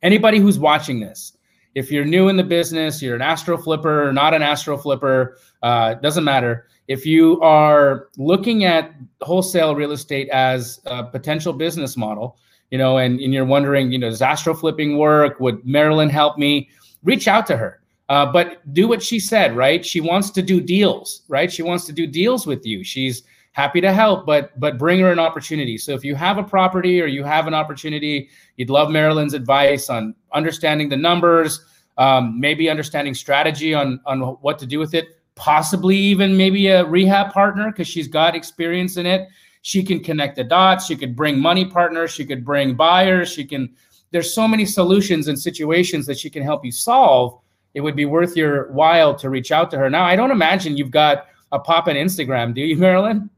anybody 0.02 0.38
who's 0.38 0.59
watching 0.59 1.00
this, 1.00 1.37
if 1.74 1.90
you're 1.90 2.04
new 2.04 2.28
in 2.28 2.37
the 2.37 2.44
business, 2.44 3.02
you're 3.02 3.16
an 3.16 3.22
astro 3.22 3.59
flipper, 3.59 4.12
not 4.12 4.35
an 4.35 4.42
astro 4.42 4.78
flipper, 4.78 5.37
uh, 5.62 5.94
doesn't 5.94 6.24
matter. 6.24 6.66
If 6.86 7.04
you 7.04 7.40
are 7.42 8.08
looking 8.16 8.64
at 8.64 8.94
wholesale 9.20 9.74
real 9.74 9.92
estate 9.92 10.28
as 10.30 10.80
a 10.86 11.04
potential 11.04 11.52
business 11.52 11.96
model, 11.96 12.38
you 12.70 12.78
know, 12.78 12.98
and, 12.98 13.20
and 13.20 13.32
you're 13.32 13.44
wondering, 13.44 13.92
you 13.92 13.98
know, 13.98 14.10
does 14.10 14.22
astro 14.22 14.54
flipping 14.54 14.98
work? 14.98 15.40
Would 15.40 15.64
Marilyn 15.66 16.08
help 16.08 16.38
me? 16.38 16.68
Reach 17.02 17.28
out 17.28 17.46
to 17.46 17.56
her. 17.56 17.80
Uh, 18.08 18.24
but 18.24 18.72
do 18.72 18.88
what 18.88 19.02
she 19.02 19.20
said, 19.20 19.54
right? 19.54 19.84
She 19.84 20.00
wants 20.00 20.30
to 20.30 20.42
do 20.42 20.60
deals, 20.60 21.22
right? 21.28 21.52
She 21.52 21.62
wants 21.62 21.84
to 21.86 21.92
do 21.92 22.06
deals 22.06 22.46
with 22.46 22.64
you. 22.64 22.82
She's 22.82 23.22
happy 23.52 23.80
to 23.80 23.92
help, 23.92 24.24
but 24.24 24.58
but 24.58 24.78
bring 24.78 25.00
her 25.00 25.12
an 25.12 25.18
opportunity. 25.18 25.76
So 25.76 25.92
if 25.92 26.04
you 26.04 26.14
have 26.14 26.38
a 26.38 26.42
property 26.42 27.02
or 27.02 27.06
you 27.06 27.22
have 27.24 27.46
an 27.46 27.54
opportunity, 27.54 28.30
you'd 28.56 28.70
love 28.70 28.88
Marilyn's 28.90 29.34
advice 29.34 29.90
on 29.90 30.14
understanding 30.32 30.88
the 30.88 30.96
numbers, 30.96 31.60
um, 31.98 32.40
maybe 32.40 32.70
understanding 32.70 33.14
strategy 33.14 33.74
on 33.74 34.00
on 34.06 34.20
what 34.20 34.58
to 34.60 34.66
do 34.66 34.78
with 34.78 34.94
it, 34.94 35.17
possibly 35.38 35.96
even 35.96 36.37
maybe 36.37 36.66
a 36.66 36.85
rehab 36.85 37.33
partner 37.33 37.70
because 37.70 37.88
she's 37.88 38.09
got 38.09 38.35
experience 38.35 38.96
in 38.96 39.07
it. 39.07 39.29
She 39.62 39.83
can 39.83 40.01
connect 40.01 40.37
the 40.37 40.44
dots. 40.44 40.87
She 40.87 40.96
could 40.96 41.16
bring 41.16 41.38
money 41.38 41.64
partners. 41.64 42.11
She 42.11 42.27
could 42.27 42.44
bring 42.44 42.74
buyers. 42.74 43.33
She 43.33 43.44
can. 43.44 43.74
There's 44.11 44.35
so 44.35 44.48
many 44.48 44.66
solutions 44.66 45.29
and 45.29 45.38
situations 45.38 46.07
that 46.07 46.18
she 46.18 46.29
can 46.29 46.42
help 46.42 46.64
you 46.64 46.72
solve. 46.72 47.40
It 47.74 47.81
would 47.81 47.96
be 47.96 48.05
worth 48.05 48.37
your 48.37 48.70
while 48.72 49.14
to 49.16 49.31
reach 49.31 49.53
out 49.53 49.70
to 49.70 49.79
her. 49.79 49.88
Now, 49.88 50.05
I 50.05 50.16
don't 50.16 50.31
imagine 50.31 50.77
you've 50.77 50.90
got 50.90 51.27
a 51.53 51.59
pop 51.59 51.88
in 51.88 51.96
Instagram, 51.96 52.55
do 52.55 52.61
you, 52.62 52.77
Marilyn? 52.87 53.31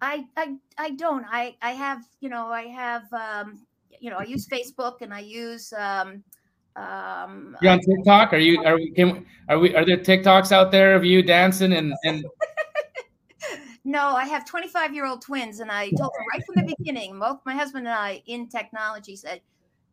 I, 0.00 0.24
I, 0.36 0.56
I 0.78 0.90
don't. 0.90 1.24
I, 1.30 1.56
I 1.62 1.72
have, 1.72 2.04
you 2.20 2.28
know, 2.28 2.48
I 2.48 2.62
have, 2.62 3.12
um, 3.12 3.66
you 4.00 4.10
know, 4.10 4.16
I 4.16 4.24
use 4.24 4.46
Facebook 4.46 5.00
and 5.00 5.12
I 5.12 5.20
use. 5.20 5.72
Um, 5.72 6.22
um, 6.76 7.56
you 7.60 7.68
on 7.68 7.80
TikTok? 7.80 8.32
Are 8.32 8.38
you? 8.38 8.62
Are 8.64 8.76
we? 8.76 8.90
Can, 8.90 9.26
are 9.48 9.58
we? 9.58 9.74
Are 9.74 9.84
there 9.84 9.98
TikToks 9.98 10.52
out 10.52 10.70
there 10.70 10.94
of 10.94 11.04
you 11.04 11.22
dancing 11.22 11.72
and 11.72 11.94
and? 12.04 12.24
no, 13.84 14.08
I 14.14 14.24
have 14.24 14.46
25 14.46 14.94
year 14.94 15.06
old 15.06 15.22
twins, 15.22 15.60
and 15.60 15.70
I 15.70 15.90
told 15.90 16.12
them 16.12 16.26
right 16.32 16.42
from 16.46 16.66
the 16.66 16.74
beginning. 16.78 17.18
Both 17.18 17.40
my 17.44 17.54
husband 17.54 17.86
and 17.86 17.94
I 17.94 18.22
in 18.26 18.48
technology 18.48 19.16
said 19.16 19.40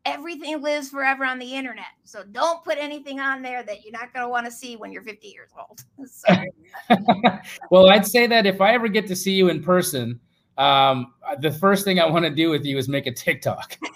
everything 0.05 0.61
lives 0.61 0.89
forever 0.89 1.25
on 1.25 1.39
the 1.39 1.55
internet. 1.55 1.85
So 2.03 2.23
don't 2.31 2.63
put 2.63 2.77
anything 2.77 3.19
on 3.19 3.41
there 3.41 3.63
that 3.63 3.83
you're 3.83 3.91
not 3.91 4.13
going 4.13 4.25
to 4.25 4.29
want 4.29 4.45
to 4.45 4.51
see 4.51 4.75
when 4.75 4.91
you're 4.91 5.03
50 5.03 5.27
years 5.27 5.49
old. 5.57 5.83
So. 6.09 6.33
well, 7.71 7.89
I'd 7.89 8.05
say 8.05 8.25
that 8.27 8.45
if 8.45 8.61
I 8.61 8.73
ever 8.73 8.87
get 8.87 9.07
to 9.07 9.15
see 9.15 9.33
you 9.33 9.49
in 9.49 9.61
person, 9.61 10.19
um, 10.57 11.13
the 11.41 11.51
first 11.51 11.83
thing 11.83 11.99
I 11.99 12.05
want 12.05 12.25
to 12.25 12.31
do 12.31 12.49
with 12.49 12.65
you 12.65 12.77
is 12.77 12.89
make 12.89 13.05
a 13.05 13.11
TikTok. 13.11 13.77
I 13.83 13.89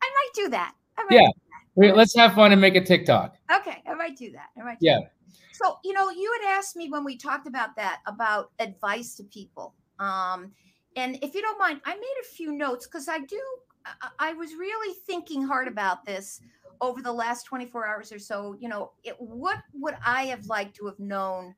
might 0.00 0.30
do 0.34 0.48
that. 0.50 0.74
Might 1.10 1.20
yeah. 1.20 1.92
Let's 1.94 2.14
have 2.16 2.34
fun 2.34 2.52
and 2.52 2.60
make 2.60 2.76
a 2.76 2.84
TikTok. 2.84 3.36
Okay, 3.54 3.82
I 3.88 3.94
might 3.94 4.16
do 4.16 4.30
that. 4.32 4.48
I 4.58 4.62
might. 4.62 4.80
Do 4.80 4.86
yeah. 4.86 5.00
That. 5.00 5.12
So 5.52 5.78
you 5.84 5.92
know, 5.92 6.10
you 6.10 6.32
had 6.40 6.58
asked 6.58 6.76
me 6.76 6.90
when 6.90 7.04
we 7.04 7.16
talked 7.16 7.46
about 7.46 7.76
that 7.76 8.00
about 8.06 8.50
advice 8.58 9.14
to 9.16 9.24
people. 9.24 9.74
Um, 9.98 10.52
and 10.96 11.18
if 11.22 11.34
you 11.34 11.42
don't 11.42 11.58
mind, 11.58 11.80
I 11.84 11.94
made 11.94 12.16
a 12.22 12.26
few 12.26 12.52
notes 12.52 12.86
because 12.86 13.08
I 13.08 13.20
do. 13.20 13.40
I, 13.86 14.08
I 14.18 14.32
was 14.34 14.52
really 14.54 14.94
thinking 15.06 15.42
hard 15.42 15.68
about 15.68 16.04
this 16.04 16.40
over 16.80 17.00
the 17.00 17.12
last 17.12 17.44
24 17.44 17.86
hours 17.86 18.12
or 18.12 18.18
so. 18.18 18.56
You 18.58 18.68
know, 18.68 18.92
it, 19.04 19.16
what 19.18 19.58
would 19.74 19.96
I 20.04 20.24
have 20.24 20.46
liked 20.46 20.76
to 20.76 20.86
have 20.86 20.98
known 20.98 21.54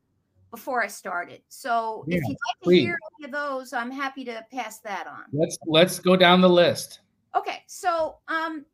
before 0.51 0.83
I 0.83 0.87
started? 0.87 1.41
So 1.49 2.05
yeah, 2.07 2.19
if 2.19 2.23
you'd 2.23 2.31
like 2.31 2.61
to 2.63 2.65
please. 2.65 2.81
hear 2.83 2.99
any 3.19 3.27
of 3.27 3.33
those, 3.33 3.73
I'm 3.73 3.91
happy 3.91 4.25
to 4.27 4.45
pass 4.53 4.79
that 4.81 5.07
on. 5.07 5.25
Let's 5.33 5.59
let's 5.67 5.99
go 5.99 6.17
down 6.17 6.41
the 6.41 6.51
list. 6.51 7.01
Okay, 7.35 7.65
so 7.67 8.19
um, 8.29 8.65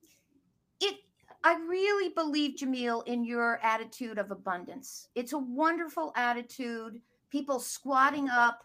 I 1.43 1.55
really 1.69 2.11
believe, 2.11 2.57
Jamil, 2.57 3.07
in 3.07 3.25
your 3.25 3.59
attitude 3.63 4.19
of 4.19 4.31
abundance. 4.31 5.09
It's 5.15 5.33
a 5.33 5.39
wonderful 5.39 6.13
attitude. 6.17 7.01
People 7.31 7.61
squatting 7.61 8.29
up, 8.29 8.65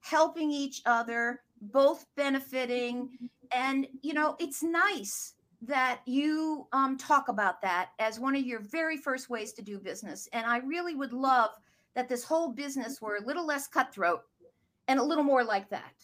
helping 0.00 0.50
each 0.50 0.82
other, 0.86 1.40
both 1.60 2.06
benefiting. 2.16 3.10
And, 3.52 3.86
you 4.02 4.12
know, 4.12 4.34
it's 4.40 4.60
nice 4.64 5.34
that 5.62 6.00
you 6.04 6.66
um, 6.72 6.98
talk 6.98 7.28
about 7.28 7.62
that 7.62 7.90
as 8.00 8.18
one 8.18 8.34
of 8.34 8.44
your 8.44 8.58
very 8.58 8.96
first 8.96 9.30
ways 9.30 9.52
to 9.52 9.62
do 9.62 9.78
business. 9.78 10.28
And 10.32 10.44
I 10.44 10.58
really 10.58 10.96
would 10.96 11.12
love 11.12 11.50
that 11.94 12.08
this 12.08 12.24
whole 12.24 12.52
business 12.52 13.00
were 13.00 13.16
a 13.16 13.24
little 13.24 13.46
less 13.46 13.68
cutthroat 13.68 14.22
and 14.88 14.98
a 14.98 15.02
little 15.02 15.22
more 15.22 15.44
like 15.44 15.70
that 15.70 15.94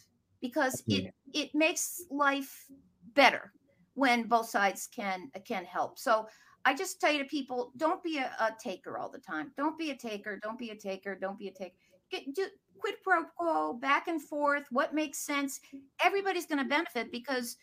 because 0.40 0.82
it 0.88 1.12
it 1.34 1.54
makes 1.54 2.02
life 2.10 2.66
better 3.14 3.52
when 3.94 4.24
both 4.24 4.48
sides 4.48 4.88
can 4.94 5.30
can 5.44 5.64
help. 5.64 5.98
So 5.98 6.26
I 6.64 6.74
just 6.74 7.00
tell 7.00 7.12
you 7.12 7.18
to 7.18 7.24
people, 7.24 7.72
don't 7.76 8.02
be 8.02 8.18
a, 8.18 8.30
a 8.38 8.54
taker 8.62 8.98
all 8.98 9.08
the 9.08 9.18
time. 9.18 9.52
Don't 9.56 9.76
be 9.76 9.90
a 9.90 9.96
taker. 9.96 10.38
Don't 10.42 10.58
be 10.58 10.70
a 10.70 10.76
taker. 10.76 11.16
Don't 11.16 11.38
be 11.38 11.48
a 11.48 11.52
taker. 11.52 11.74
Get 12.10 12.34
do 12.34 12.46
quid 12.78 12.94
pro 13.02 13.24
quo, 13.36 13.74
back 13.74 14.08
and 14.08 14.22
forth. 14.22 14.64
What 14.70 14.94
makes 14.94 15.18
sense? 15.18 15.60
Everybody's 16.04 16.46
going 16.46 16.62
to 16.62 16.68
benefit 16.68 17.10
because, 17.12 17.56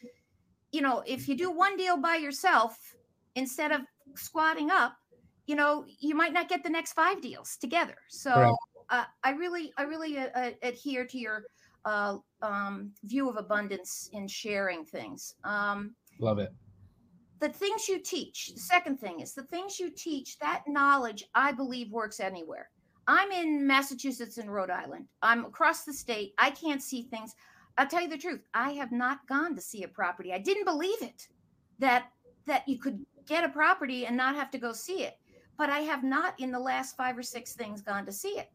you 0.71 0.81
know, 0.81 1.03
if 1.05 1.27
you 1.27 1.35
do 1.37 1.51
one 1.51 1.77
deal 1.77 1.97
by 1.97 2.15
yourself 2.15 2.77
instead 3.35 3.71
of 3.71 3.81
squatting 4.15 4.69
up, 4.71 4.95
you 5.45 5.55
know, 5.55 5.85
you 5.99 6.15
might 6.15 6.33
not 6.33 6.47
get 6.47 6.63
the 6.63 6.69
next 6.69 6.93
five 6.93 7.21
deals 7.21 7.57
together. 7.57 7.95
So 8.09 8.55
uh, 8.89 9.05
I 9.23 9.31
really, 9.31 9.73
I 9.77 9.83
really 9.83 10.17
uh, 10.17 10.29
uh, 10.35 10.51
adhere 10.61 11.05
to 11.05 11.17
your 11.17 11.43
uh, 11.85 12.17
um, 12.41 12.91
view 13.03 13.29
of 13.29 13.37
abundance 13.37 14.09
in 14.13 14.27
sharing 14.27 14.85
things. 14.85 15.35
Um, 15.43 15.95
Love 16.19 16.39
it. 16.39 16.53
The 17.39 17.49
things 17.49 17.87
you 17.87 17.99
teach, 17.99 18.51
the 18.53 18.59
second 18.59 18.99
thing 18.99 19.21
is 19.21 19.33
the 19.33 19.43
things 19.43 19.79
you 19.79 19.89
teach, 19.89 20.37
that 20.39 20.63
knowledge, 20.67 21.23
I 21.33 21.53
believe, 21.53 21.91
works 21.91 22.19
anywhere. 22.19 22.69
I'm 23.07 23.31
in 23.31 23.65
Massachusetts 23.65 24.37
and 24.37 24.53
Rhode 24.53 24.69
Island. 24.69 25.05
I'm 25.21 25.45
across 25.45 25.83
the 25.83 25.93
state. 25.93 26.33
I 26.37 26.51
can't 26.51 26.83
see 26.83 27.03
things. 27.03 27.33
I'll 27.77 27.87
tell 27.87 28.01
you 28.01 28.09
the 28.09 28.17
truth. 28.17 28.41
I 28.53 28.71
have 28.73 28.91
not 28.91 29.25
gone 29.27 29.55
to 29.55 29.61
see 29.61 29.83
a 29.83 29.87
property. 29.87 30.33
I 30.33 30.37
didn't 30.37 30.65
believe 30.65 31.01
it 31.01 31.27
that 31.79 32.11
that 32.45 32.67
you 32.67 32.77
could 32.77 33.05
get 33.25 33.43
a 33.43 33.49
property 33.49 34.05
and 34.05 34.17
not 34.17 34.35
have 34.35 34.51
to 34.51 34.57
go 34.57 34.73
see 34.73 35.03
it. 35.03 35.17
But 35.57 35.69
I 35.69 35.79
have 35.79 36.03
not 36.03 36.33
in 36.39 36.51
the 36.51 36.59
last 36.59 36.97
five 36.97 37.17
or 37.17 37.23
six 37.23 37.53
things 37.53 37.81
gone 37.81 38.05
to 38.05 38.11
see 38.11 38.37
it. 38.37 38.49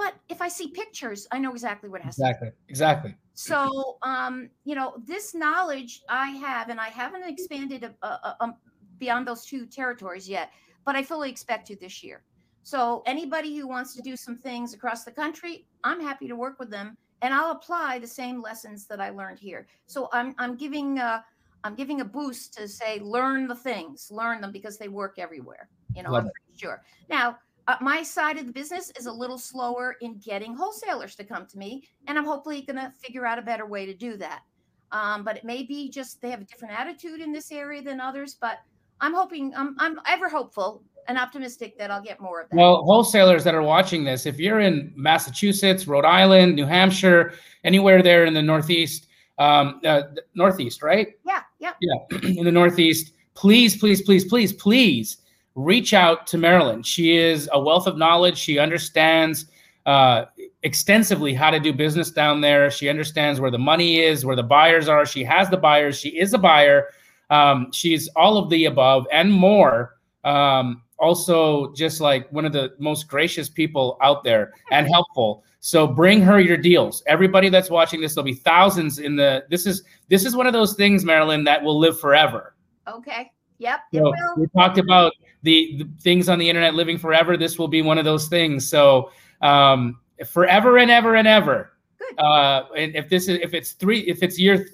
But 0.00 0.14
if 0.30 0.40
I 0.40 0.48
see 0.48 0.68
pictures, 0.68 1.28
I 1.30 1.38
know 1.38 1.52
exactly 1.52 1.90
what 1.90 2.00
has 2.00 2.16
to. 2.16 2.22
exactly. 2.22 2.48
Exactly. 2.68 3.14
So, 3.34 3.98
um, 4.00 4.48
you 4.64 4.74
know, 4.74 4.94
this 5.04 5.34
knowledge 5.34 6.00
I 6.08 6.30
have, 6.30 6.70
and 6.70 6.80
I 6.80 6.88
haven't 6.88 7.24
expanded 7.28 7.84
a, 7.84 8.06
a, 8.06 8.36
a, 8.40 8.54
beyond 8.96 9.28
those 9.28 9.44
two 9.44 9.66
territories 9.66 10.26
yet, 10.26 10.52
but 10.86 10.96
I 10.96 11.02
fully 11.02 11.28
expect 11.28 11.66
to 11.66 11.76
this 11.76 12.02
year. 12.02 12.24
So, 12.62 13.02
anybody 13.04 13.54
who 13.54 13.68
wants 13.68 13.94
to 13.94 14.00
do 14.00 14.16
some 14.16 14.38
things 14.38 14.72
across 14.72 15.04
the 15.04 15.10
country, 15.10 15.66
I'm 15.84 16.00
happy 16.00 16.28
to 16.28 16.34
work 16.34 16.58
with 16.58 16.70
them, 16.70 16.96
and 17.20 17.34
I'll 17.34 17.50
apply 17.50 17.98
the 17.98 18.06
same 18.06 18.40
lessons 18.40 18.86
that 18.86 19.02
I 19.02 19.10
learned 19.10 19.38
here. 19.38 19.66
So, 19.84 20.08
I'm 20.14 20.34
I'm 20.38 20.56
giving 20.56 20.98
a, 20.98 21.22
I'm 21.62 21.74
giving 21.74 22.00
a 22.00 22.06
boost 22.06 22.54
to 22.54 22.66
say 22.68 23.00
learn 23.00 23.48
the 23.48 23.54
things, 23.54 24.08
learn 24.10 24.40
them 24.40 24.50
because 24.50 24.78
they 24.78 24.88
work 24.88 25.18
everywhere. 25.18 25.68
You 25.94 26.04
know, 26.04 26.12
Love 26.12 26.24
I'm 26.24 26.30
pretty 26.30 26.58
sure. 26.58 26.82
Now, 27.10 27.36
uh, 27.70 27.76
my 27.80 28.02
side 28.02 28.36
of 28.36 28.46
the 28.46 28.52
business 28.52 28.90
is 28.98 29.06
a 29.06 29.12
little 29.12 29.38
slower 29.38 29.96
in 30.00 30.18
getting 30.18 30.54
wholesalers 30.54 31.14
to 31.14 31.24
come 31.24 31.46
to 31.46 31.56
me, 31.56 31.84
and 32.08 32.18
I'm 32.18 32.24
hopefully 32.24 32.62
going 32.62 32.76
to 32.76 32.92
figure 33.00 33.24
out 33.24 33.38
a 33.38 33.42
better 33.42 33.64
way 33.64 33.86
to 33.86 33.94
do 33.94 34.16
that. 34.16 34.42
Um, 34.90 35.22
but 35.22 35.36
it 35.36 35.44
may 35.44 35.62
be 35.62 35.88
just 35.88 36.20
they 36.20 36.30
have 36.30 36.40
a 36.40 36.44
different 36.44 36.78
attitude 36.78 37.20
in 37.20 37.32
this 37.32 37.52
area 37.52 37.80
than 37.80 38.00
others. 38.00 38.36
But 38.40 38.58
I'm 39.00 39.14
hoping, 39.14 39.54
I'm, 39.54 39.76
I'm 39.78 40.00
ever 40.08 40.28
hopeful 40.28 40.82
and 41.06 41.16
optimistic 41.16 41.78
that 41.78 41.92
I'll 41.92 42.02
get 42.02 42.20
more 42.20 42.40
of 42.40 42.50
that. 42.50 42.56
Well, 42.56 42.82
wholesalers 42.82 43.44
that 43.44 43.54
are 43.54 43.62
watching 43.62 44.02
this, 44.02 44.26
if 44.26 44.40
you're 44.40 44.58
in 44.58 44.92
Massachusetts, 44.96 45.86
Rhode 45.86 46.04
Island, 46.04 46.56
New 46.56 46.66
Hampshire, 46.66 47.34
anywhere 47.62 48.02
there 48.02 48.24
in 48.24 48.34
the 48.34 48.42
Northeast, 48.42 49.06
um, 49.38 49.80
uh, 49.84 50.02
Northeast, 50.34 50.82
right? 50.82 51.14
Yeah, 51.24 51.42
yeah, 51.60 51.74
yeah, 51.80 52.18
in 52.22 52.44
the 52.44 52.52
Northeast, 52.52 53.12
please, 53.34 53.76
please, 53.76 54.02
please, 54.02 54.24
please, 54.24 54.52
please 54.52 55.18
reach 55.64 55.94
out 55.94 56.26
to 56.28 56.38
Marilyn. 56.38 56.82
She 56.82 57.16
is 57.16 57.48
a 57.52 57.60
wealth 57.60 57.86
of 57.86 57.96
knowledge. 57.96 58.38
She 58.38 58.58
understands 58.58 59.46
uh, 59.86 60.26
extensively 60.62 61.34
how 61.34 61.50
to 61.50 61.60
do 61.60 61.72
business 61.72 62.10
down 62.10 62.40
there. 62.40 62.70
She 62.70 62.88
understands 62.88 63.40
where 63.40 63.50
the 63.50 63.58
money 63.58 64.00
is, 64.00 64.24
where 64.24 64.36
the 64.36 64.42
buyers 64.42 64.88
are. 64.88 65.06
She 65.06 65.24
has 65.24 65.48
the 65.50 65.56
buyers. 65.56 65.98
She 65.98 66.10
is 66.18 66.34
a 66.34 66.38
buyer. 66.38 66.88
Um, 67.30 67.70
she's 67.72 68.08
all 68.16 68.36
of 68.36 68.50
the 68.50 68.66
above 68.66 69.06
and 69.12 69.32
more. 69.32 69.96
Um, 70.24 70.82
also, 70.98 71.72
just 71.72 72.00
like 72.00 72.30
one 72.30 72.44
of 72.44 72.52
the 72.52 72.74
most 72.78 73.08
gracious 73.08 73.48
people 73.48 73.96
out 74.02 74.22
there 74.22 74.52
and 74.70 74.86
helpful. 74.86 75.44
So 75.60 75.86
bring 75.86 76.20
her 76.22 76.40
your 76.40 76.56
deals. 76.56 77.02
Everybody 77.06 77.48
that's 77.48 77.70
watching 77.70 78.00
this, 78.00 78.14
there'll 78.14 78.24
be 78.24 78.34
thousands 78.34 78.98
in 78.98 79.16
the. 79.16 79.44
This 79.50 79.66
is 79.66 79.82
this 80.08 80.24
is 80.24 80.36
one 80.36 80.46
of 80.46 80.52
those 80.52 80.74
things, 80.74 81.04
Marilyn, 81.04 81.44
that 81.44 81.62
will 81.62 81.78
live 81.78 81.98
forever. 81.98 82.54
Okay. 82.86 83.30
Yep. 83.58 83.80
So 83.94 84.12
we 84.36 84.46
talked 84.48 84.78
about 84.78 85.12
the, 85.42 85.76
the, 85.78 85.88
things 86.00 86.28
on 86.28 86.38
the 86.38 86.48
internet 86.48 86.74
living 86.74 86.98
forever. 86.98 87.36
This 87.36 87.58
will 87.58 87.68
be 87.68 87.82
one 87.82 87.98
of 87.98 88.04
those 88.04 88.28
things. 88.28 88.68
So 88.68 89.10
um, 89.40 89.98
forever 90.26 90.78
and 90.78 90.90
ever 90.90 91.14
and 91.14 91.26
ever. 91.26 91.72
Good. 91.98 92.18
Uh, 92.18 92.64
and 92.76 92.94
if 92.94 93.08
this 93.08 93.28
is 93.28 93.38
if 93.42 93.54
it's 93.54 93.72
three 93.72 94.00
if 94.00 94.22
it's 94.22 94.38
year 94.38 94.66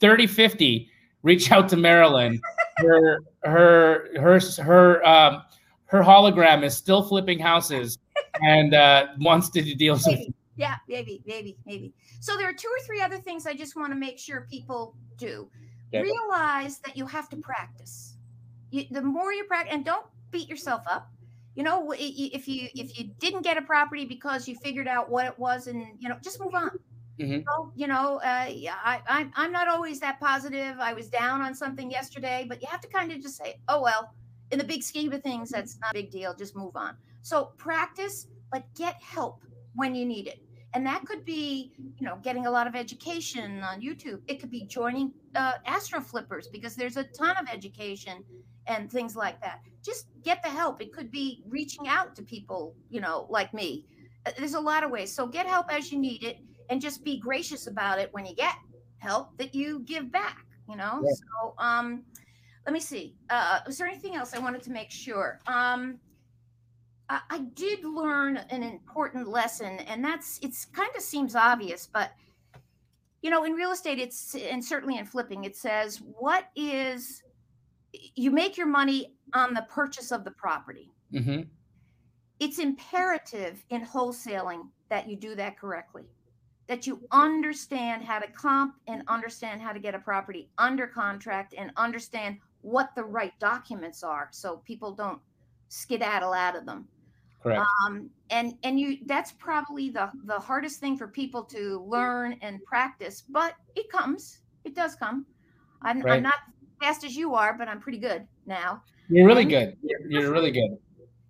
30 0.00 0.26
50, 0.26 0.88
reach 1.22 1.52
out 1.52 1.68
to 1.70 1.76
Marilyn. 1.76 2.40
her 2.78 3.20
her 3.44 4.08
her 4.18 4.40
her 4.62 5.06
um, 5.06 5.42
her 5.86 6.02
hologram 6.02 6.64
is 6.64 6.76
still 6.76 7.02
flipping 7.02 7.38
houses 7.38 7.98
and 8.42 8.74
uh, 8.74 9.08
wants 9.18 9.50
to 9.50 9.62
do 9.62 9.74
deals 9.74 10.06
maybe. 10.06 10.34
Yeah, 10.56 10.76
maybe, 10.88 11.22
maybe, 11.26 11.56
maybe. 11.64 11.94
So 12.20 12.36
there 12.36 12.48
are 12.48 12.52
two 12.52 12.68
or 12.68 12.84
three 12.84 13.00
other 13.00 13.16
things 13.16 13.46
I 13.46 13.54
just 13.54 13.76
want 13.76 13.92
to 13.92 13.98
make 13.98 14.18
sure 14.18 14.46
people 14.50 14.94
do. 15.16 15.48
Yeah. 15.90 16.00
Realize 16.00 16.78
that 16.80 16.96
you 16.96 17.06
have 17.06 17.28
to 17.30 17.36
practice 17.36 18.09
you, 18.70 18.84
the 18.90 19.02
more 19.02 19.32
you 19.32 19.44
practice, 19.44 19.74
and 19.74 19.84
don't 19.84 20.06
beat 20.30 20.48
yourself 20.48 20.82
up. 20.86 21.10
You 21.54 21.64
know, 21.64 21.92
if 21.96 22.48
you 22.48 22.68
if 22.74 22.98
you 22.98 23.10
didn't 23.18 23.42
get 23.42 23.56
a 23.56 23.62
property 23.62 24.04
because 24.04 24.48
you 24.48 24.54
figured 24.56 24.88
out 24.88 25.10
what 25.10 25.26
it 25.26 25.38
was, 25.38 25.66
and 25.66 25.86
you 25.98 26.08
know, 26.08 26.16
just 26.22 26.40
move 26.40 26.54
on. 26.54 26.70
Mm-hmm. 27.18 27.40
So, 27.46 27.72
you 27.76 27.86
know, 27.86 28.16
uh, 28.24 28.46
I, 28.48 29.02
I 29.06 29.30
I'm 29.36 29.52
not 29.52 29.68
always 29.68 30.00
that 30.00 30.20
positive. 30.20 30.76
I 30.78 30.92
was 30.92 31.08
down 31.08 31.42
on 31.42 31.54
something 31.54 31.90
yesterday, 31.90 32.46
but 32.48 32.62
you 32.62 32.68
have 32.70 32.80
to 32.80 32.88
kind 32.88 33.12
of 33.12 33.20
just 33.20 33.36
say, 33.36 33.60
oh 33.68 33.82
well. 33.82 34.14
In 34.52 34.58
the 34.58 34.64
big 34.64 34.82
scheme 34.82 35.12
of 35.12 35.22
things, 35.22 35.48
that's 35.50 35.78
not 35.78 35.92
a 35.92 35.94
big 35.94 36.10
deal. 36.10 36.34
Just 36.34 36.56
move 36.56 36.74
on. 36.74 36.96
So 37.22 37.52
practice, 37.56 38.26
but 38.50 38.64
get 38.74 39.00
help 39.00 39.44
when 39.76 39.94
you 39.94 40.04
need 40.04 40.26
it 40.26 40.42
and 40.74 40.86
that 40.86 41.04
could 41.04 41.24
be 41.24 41.72
you 41.78 42.06
know 42.06 42.18
getting 42.22 42.46
a 42.46 42.50
lot 42.50 42.66
of 42.66 42.74
education 42.74 43.62
on 43.62 43.80
youtube 43.80 44.20
it 44.28 44.40
could 44.40 44.50
be 44.50 44.64
joining 44.64 45.12
uh, 45.34 45.52
astro 45.66 46.00
flippers 46.00 46.48
because 46.48 46.74
there's 46.76 46.96
a 46.96 47.04
ton 47.04 47.36
of 47.36 47.46
education 47.52 48.24
and 48.66 48.90
things 48.90 49.16
like 49.16 49.40
that. 49.40 49.60
Just 49.82 50.06
get 50.22 50.42
the 50.42 50.48
help. 50.48 50.80
It 50.80 50.92
could 50.92 51.10
be 51.10 51.42
reaching 51.48 51.88
out 51.88 52.14
to 52.16 52.22
people 52.22 52.74
you 52.90 53.00
know 53.00 53.26
like 53.28 53.52
me. 53.54 53.86
Uh, 54.26 54.32
there's 54.38 54.54
a 54.54 54.60
lot 54.60 54.84
of 54.84 54.90
ways. 54.90 55.12
So 55.12 55.26
get 55.26 55.46
help 55.46 55.72
as 55.72 55.90
you 55.90 55.98
need 55.98 56.24
it 56.24 56.38
and 56.68 56.80
just 56.80 57.04
be 57.04 57.18
gracious 57.18 57.66
about 57.66 57.98
it 57.98 58.12
when 58.12 58.26
you 58.26 58.34
get 58.34 58.54
help 58.98 59.36
that 59.38 59.54
you 59.54 59.80
give 59.80 60.12
back 60.12 60.46
you 60.70 60.76
know? 60.76 61.02
Yeah. 61.04 61.12
so 61.12 61.54
um 61.58 62.04
let 62.64 62.72
me 62.72 62.80
see. 62.80 63.16
Uh 63.28 63.60
was 63.66 63.76
there 63.76 63.88
anything 63.88 64.14
else 64.14 64.32
i 64.34 64.38
wanted 64.38 64.62
to 64.62 64.70
make 64.70 64.90
sure? 64.90 65.40
Um 65.46 65.98
I 67.12 67.40
did 67.54 67.84
learn 67.84 68.36
an 68.36 68.62
important 68.62 69.26
lesson, 69.26 69.80
and 69.80 70.04
that's 70.04 70.38
it's 70.42 70.64
kind 70.66 70.90
of 70.96 71.02
seems 71.02 71.34
obvious, 71.34 71.88
but 71.92 72.12
you 73.20 73.30
know, 73.30 73.42
in 73.42 73.54
real 73.54 73.72
estate, 73.72 73.98
it's 73.98 74.36
and 74.36 74.64
certainly 74.64 74.96
in 74.96 75.04
flipping, 75.04 75.42
it 75.42 75.56
says 75.56 76.00
what 76.20 76.50
is 76.54 77.24
you 77.92 78.30
make 78.30 78.56
your 78.56 78.66
money 78.66 79.16
on 79.34 79.54
the 79.54 79.66
purchase 79.68 80.12
of 80.12 80.24
the 80.24 80.30
property. 80.30 80.90
Mm-hmm. 81.12 81.42
It's 82.38 82.58
imperative 82.58 83.64
in 83.70 83.84
wholesaling 83.84 84.68
that 84.88 85.08
you 85.08 85.16
do 85.16 85.34
that 85.34 85.58
correctly, 85.58 86.04
that 86.68 86.86
you 86.86 87.00
understand 87.10 88.02
how 88.02 88.18
to 88.18 88.30
comp 88.32 88.74
and 88.86 89.02
understand 89.08 89.60
how 89.60 89.72
to 89.72 89.78
get 89.78 89.94
a 89.94 89.98
property 89.98 90.48
under 90.58 90.86
contract 90.86 91.54
and 91.56 91.70
understand 91.76 92.38
what 92.62 92.90
the 92.94 93.04
right 93.04 93.32
documents 93.40 94.02
are 94.02 94.28
so 94.32 94.58
people 94.58 94.92
don't 94.92 95.20
skedaddle 95.68 96.32
out 96.32 96.56
of 96.56 96.66
them. 96.66 96.88
Correct. 97.42 97.62
Um, 97.86 98.10
and 98.28 98.54
and 98.64 98.78
you 98.78 98.98
that's 99.06 99.32
probably 99.32 99.88
the 99.88 100.10
the 100.24 100.38
hardest 100.38 100.78
thing 100.78 100.96
for 100.96 101.08
people 101.08 101.42
to 101.44 101.82
learn 101.88 102.36
and 102.42 102.62
practice, 102.64 103.22
but 103.28 103.54
it 103.74 103.90
comes. 103.90 104.40
It 104.64 104.74
does 104.74 104.94
come. 104.94 105.24
I'm, 105.82 106.00
Right. 106.00 106.16
I'm 106.16 106.22
not 106.22 106.34
fast 106.80 107.04
as 107.04 107.14
you 107.14 107.34
are, 107.34 107.56
but 107.56 107.68
I'm 107.68 107.78
pretty 107.80 107.98
good 107.98 108.26
now. 108.46 108.82
You're 109.08 109.26
really 109.26 109.42
and- 109.42 109.50
good. 109.50 109.76
You're, 110.08 110.32
really 110.32 110.50
good. 110.50 110.78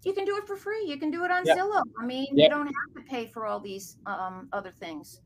You 0.05 0.15
can 0.15 0.25
do 0.25 0.37
it 0.37 0.47
for 0.47 0.57
free. 0.57 0.85
You 0.87 0.97
can 0.97 1.11
do 1.11 1.25
it 1.25 1.31
on 1.31 1.45
Yep. 1.45 1.59
Zillow. 1.59 1.83
I 2.01 2.07
mean, 2.07 2.29
Yep. 2.33 2.45
you 2.45 2.49
don't 2.49 2.67
have 2.67 2.95
to 3.05 3.11
pay 3.11 3.27
for 3.27 3.45
all 3.47 3.61
these 3.61 3.99
um, 4.07 4.49
other 4.53 4.71
things. 4.71 5.21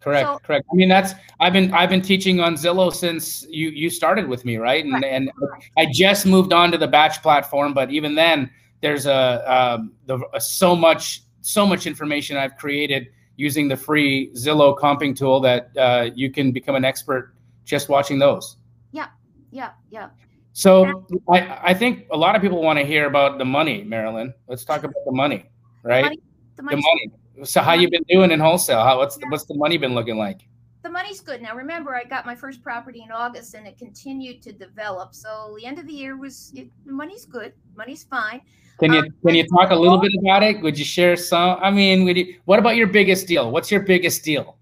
Correct, 0.00 0.26
So- 0.26 0.38
correct. 0.42 0.66
I 0.72 0.74
mean, 0.74 0.88
that's 0.88 1.14
I've 1.40 1.52
been 1.52 1.72
I've 1.72 1.88
been 1.88 2.02
teaching 2.02 2.38
on 2.40 2.54
Zillow 2.54 2.92
since 2.92 3.46
you 3.48 3.70
you 3.70 3.88
started 3.88 4.28
with 4.28 4.44
me, 4.44 4.56
right? 4.56 4.84
And 4.84 4.92
Right. 4.94 5.04
and 5.04 5.30
I 5.76 5.86
just 5.92 6.26
moved 6.26 6.52
on 6.52 6.70
to 6.72 6.78
the 6.78 6.86
Batch 6.88 7.22
platform, 7.22 7.72
but 7.72 7.90
even 7.90 8.14
then, 8.14 8.50
there's 8.82 9.06
a 9.06 9.42
um, 9.52 9.92
the 10.06 10.18
a, 10.34 10.40
so 10.40 10.76
much 10.76 11.22
so 11.40 11.64
much 11.66 11.86
information 11.86 12.36
I've 12.36 12.56
created 12.56 13.08
using 13.36 13.68
the 13.68 13.76
free 13.76 14.30
Zillow 14.34 14.76
comping 14.78 15.16
tool 15.16 15.40
that 15.40 15.70
uh, 15.76 16.10
you 16.14 16.30
can 16.30 16.52
become 16.52 16.74
an 16.74 16.84
expert 16.84 17.34
just 17.64 17.88
watching 17.88 18.18
those. 18.18 18.56
Yeah, 18.92 19.06
yeah. 19.50 19.70
Yeah. 19.90 20.08
So 20.52 21.06
I 21.28 21.58
I 21.70 21.74
think 21.74 22.06
a 22.10 22.16
lot 22.16 22.34
of 22.36 22.42
people 22.42 22.62
want 22.62 22.78
to 22.78 22.84
hear 22.84 23.06
about 23.06 23.38
the 23.38 23.44
money, 23.44 23.84
Marilyn. 23.84 24.32
Let's 24.48 24.64
talk 24.64 24.84
about 24.84 25.04
the 25.04 25.12
money, 25.12 25.50
right? 25.82 26.04
money- 26.04 26.20
The 26.56 26.62
The 26.62 26.76
money. 26.76 27.10
So 27.44 27.60
how 27.60 27.74
you 27.74 27.90
been 27.90 28.04
doing 28.08 28.30
in 28.30 28.40
wholesale? 28.40 28.82
How 28.82 28.96
what's 28.98 29.16
the, 29.16 29.26
what's 29.28 29.44
the 29.44 29.54
money 29.56 29.76
been 29.76 29.94
looking 29.94 30.16
like? 30.16 30.40
the 30.86 30.92
money's 30.92 31.20
good. 31.20 31.42
Now, 31.42 31.56
remember, 31.56 31.96
I 31.96 32.04
got 32.04 32.24
my 32.24 32.36
first 32.36 32.62
property 32.62 33.02
in 33.02 33.10
August 33.10 33.54
and 33.54 33.66
it 33.66 33.76
continued 33.76 34.40
to 34.42 34.52
develop. 34.52 35.16
So 35.16 35.56
the 35.58 35.66
end 35.66 35.80
of 35.80 35.86
the 35.86 35.92
year 35.92 36.16
was, 36.16 36.52
it, 36.54 36.70
money's 36.84 37.26
good. 37.26 37.52
Money's 37.74 38.04
fine. 38.04 38.40
Can 38.78 38.92
you 38.92 39.00
Um, 39.00 39.08
can 39.24 39.34
you 39.34 39.44
talk 39.48 39.70
a 39.72 39.74
little 39.74 39.98
bit 39.98 40.12
about 40.20 40.44
it? 40.44 40.62
Would 40.62 40.78
you 40.78 40.84
share 40.84 41.16
some? 41.16 41.58
I 41.60 41.72
mean, 41.72 42.04
would 42.04 42.16
you, 42.16 42.38
what 42.44 42.60
about 42.60 42.76
your 42.76 42.86
biggest 42.86 43.26
deal? 43.26 43.50
What's 43.50 43.68
your 43.68 43.80
biggest 43.80 44.22
deal? 44.22 44.58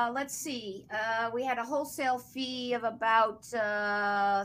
Uh, 0.00 0.10
let's 0.12 0.34
see. 0.34 0.86
Uh, 0.90 1.30
we 1.34 1.44
had 1.44 1.58
a 1.58 1.64
wholesale 1.64 2.18
fee 2.18 2.72
of 2.72 2.84
about 2.84 3.52
uh, 3.52 4.44